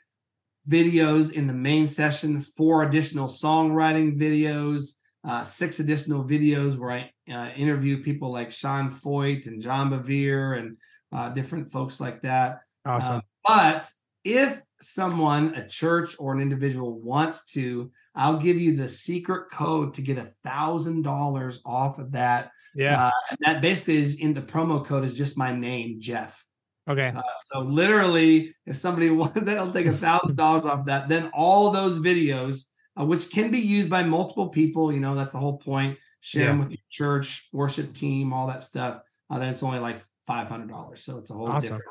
[0.68, 4.92] videos in the main session, four additional songwriting videos,
[5.26, 10.58] uh, six additional videos where I uh, interview people like Sean Feucht and John Bevere
[10.58, 10.76] and
[11.12, 12.60] uh, different folks like that.
[12.84, 13.16] Awesome.
[13.16, 13.90] Uh, but
[14.24, 19.94] if someone, a church or an individual wants to, I'll give you the secret code
[19.94, 22.50] to get a thousand dollars off of that.
[22.74, 23.06] Yeah.
[23.06, 26.45] Uh, and that basically is in the promo code is just my name, Jeff.
[26.88, 27.12] Okay.
[27.14, 31.08] Uh, so literally, if somebody wants, they'll take a thousand dollars off that.
[31.08, 32.64] Then all those videos,
[32.98, 35.98] uh, which can be used by multiple people, you know, that's the whole point.
[36.20, 36.48] Share yeah.
[36.48, 39.00] them with your church, worship team, all that stuff.
[39.30, 41.02] Uh, then it's only like five hundred dollars.
[41.04, 41.62] So it's a whole awesome.
[41.62, 41.84] different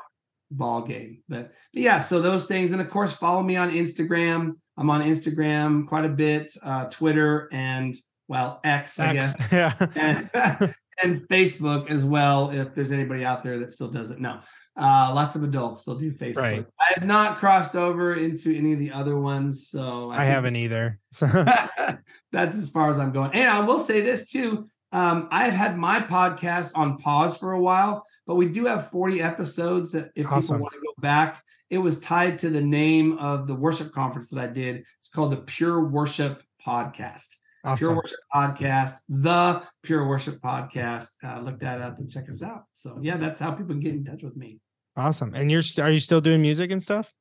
[0.50, 1.22] ball game.
[1.28, 4.54] But, but, yeah, so those things, and of course, follow me on Instagram.
[4.76, 7.94] I'm on Instagram quite a bit, uh, Twitter, and
[8.28, 10.30] well, X, I X, guess, yeah, and,
[11.02, 12.50] and, Facebook as well.
[12.50, 14.40] If there's anybody out there that still does it, no,
[14.78, 16.36] uh, lots of adults still do Facebook.
[16.36, 16.66] Right.
[16.80, 20.56] I have not crossed over into any of the other ones, so I, I haven't
[20.56, 20.98] either.
[21.10, 21.26] So
[22.32, 23.32] that's as far as I'm going.
[23.32, 24.66] And I will say this too.
[24.92, 29.20] Um, I've had my podcast on pause for a while, but we do have 40
[29.20, 30.56] episodes that if awesome.
[30.56, 34.28] people want to go back, it was tied to the name of the worship conference
[34.30, 34.84] that I did.
[34.98, 37.36] It's called the Pure Worship Podcast.
[37.64, 37.86] Awesome.
[37.86, 41.08] Pure Worship Podcast, the Pure Worship Podcast.
[41.24, 42.64] Uh, look that up and check us out.
[42.74, 44.60] So yeah, that's how people can get in touch with me.
[44.96, 45.34] Awesome.
[45.34, 47.12] And you're are you still doing music and stuff?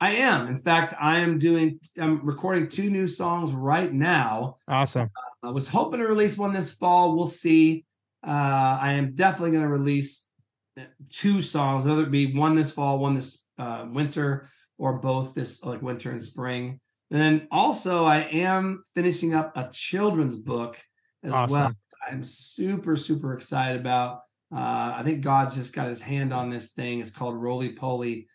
[0.00, 0.46] I am.
[0.46, 1.78] In fact, I am doing.
[1.98, 4.56] I'm recording two new songs right now.
[4.66, 5.10] Awesome.
[5.44, 7.16] Uh, I was hoping to release one this fall.
[7.16, 7.84] We'll see.
[8.26, 10.26] Uh, I am definitely going to release
[11.10, 15.62] two songs, whether it be one this fall, one this uh, winter, or both this
[15.62, 16.80] like winter and spring.
[17.10, 20.80] And then also, I am finishing up a children's book
[21.22, 21.58] as awesome.
[21.58, 21.72] well.
[22.10, 24.20] I'm super super excited about.
[24.54, 27.00] Uh, I think God's just got His hand on this thing.
[27.00, 28.26] It's called Roly Poly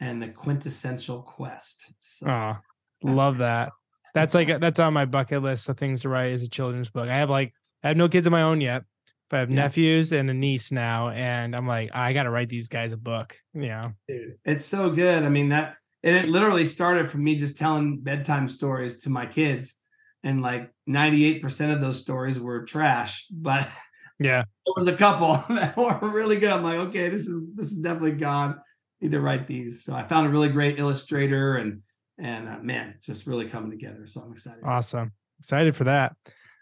[0.00, 1.92] and the Quintessential Quest.
[2.00, 2.54] So, oh,
[3.02, 3.72] love that.
[4.14, 7.08] That's like that's on my bucket list of things to write as a children's book.
[7.08, 7.52] I have like
[7.82, 8.84] I have no kids of my own yet,
[9.28, 9.56] but I have yeah.
[9.56, 12.96] nephews and a niece now, and I'm like, I got to write these guys a
[12.96, 13.36] book.
[13.52, 15.24] You know, Dude, it's so good.
[15.24, 19.26] I mean that, and it literally started from me just telling bedtime stories to my
[19.26, 19.74] kids,
[20.22, 23.68] and like 98% of those stories were trash, but
[24.18, 26.50] yeah, there was a couple that were really good.
[26.50, 28.56] I'm like, okay, this is this is definitely God.
[29.00, 29.84] Need to write these.
[29.84, 31.82] So I found a really great illustrator, and
[32.18, 34.06] and uh, man, just really coming together.
[34.06, 34.60] So I'm excited.
[34.64, 36.16] Awesome, excited for that.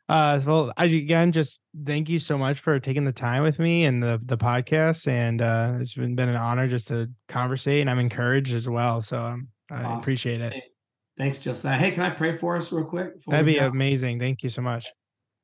[0.08, 4.02] Uh, well, again, just thank you so much for taking the time with me and
[4.02, 7.98] the the podcast, and uh, it's been been an honor just to conversate, and I'm
[7.98, 9.00] encouraged as well.
[9.00, 9.98] So um, I awesome.
[10.00, 10.54] appreciate it.
[11.16, 11.78] Thanks, Josiah.
[11.78, 13.24] Hey, can I pray for us real quick?
[13.26, 14.18] That'd be amazing.
[14.18, 14.90] Thank you so much,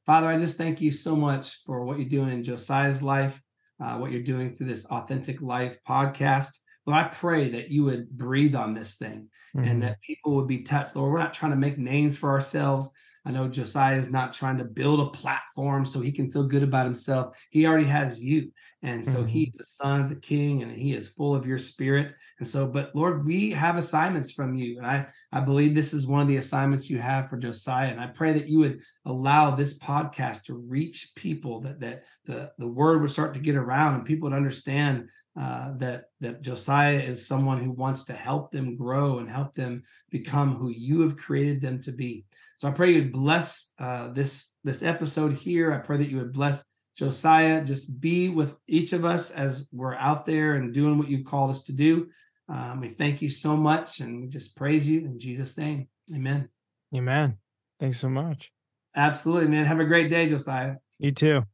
[0.09, 0.27] Father.
[0.27, 3.43] I just thank you so much for what you're doing in Josiah's life,
[3.79, 6.49] uh, what you're doing through this authentic life podcast.
[6.87, 9.69] Lord, I pray that you would breathe on this thing mm-hmm.
[9.69, 10.97] and that people would be touched.
[10.97, 12.89] Lord, we're not trying to make names for ourselves.
[13.29, 16.63] I know Josiah is not trying to build a platform so he can feel good
[16.63, 17.37] about himself.
[17.51, 18.51] He already has you.
[18.83, 19.27] And so mm-hmm.
[19.27, 22.15] he's the son of the king and he is full of your spirit.
[22.39, 24.79] And so, but Lord, we have assignments from you.
[24.79, 27.91] And I, I believe this is one of the assignments you have for Josiah.
[27.91, 32.51] And I pray that you would allow this podcast to reach people, that, that the,
[32.57, 36.99] the word would start to get around and people would understand uh, that that Josiah
[36.99, 41.17] is someone who wants to help them grow and help them become who you have
[41.17, 42.25] created them to be.
[42.59, 45.73] So I pray you'd bless uh, this this episode here.
[45.73, 46.65] I pray that you would bless
[46.97, 47.65] Josiah.
[47.65, 51.53] Just be with each of us as we're out there and doing what you've called
[51.53, 52.09] us to do.
[52.49, 55.87] Um, we thank you so much and we just praise you in Jesus' name.
[56.13, 56.49] Amen.
[56.93, 57.39] Amen.
[57.79, 58.51] Thanks so much.
[58.97, 59.65] Absolutely, man.
[59.65, 60.79] Have a great day, Josiah.
[60.99, 61.45] You too.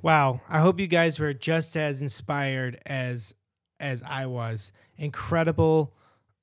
[0.00, 0.40] Wow.
[0.48, 3.34] I hope you guys were just as inspired as
[3.78, 4.72] as I was.
[4.96, 5.92] Incredible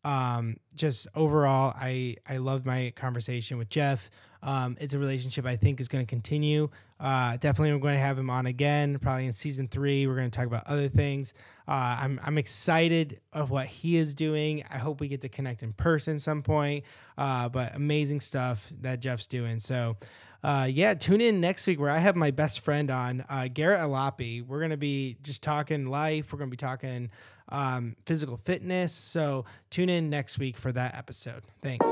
[0.05, 4.09] um just overall i i loved my conversation with jeff.
[4.41, 6.69] Um it's a relationship i think is going to continue.
[6.99, 10.31] Uh definitely we're going to have him on again probably in season three we're going
[10.31, 11.33] to talk about other things.
[11.67, 14.63] Uh i'm i'm excited of what he is doing.
[14.71, 16.85] I hope we get to connect in person some point.
[17.17, 19.59] Uh but amazing stuff that jeff's doing.
[19.59, 19.97] So
[20.43, 23.81] uh, yeah, tune in next week where I have my best friend on, uh, Garrett
[23.81, 24.45] Alapi.
[24.45, 26.31] We're going to be just talking life.
[26.31, 27.09] We're going to be talking
[27.49, 28.93] um, physical fitness.
[28.93, 31.43] So tune in next week for that episode.
[31.61, 31.91] Thanks.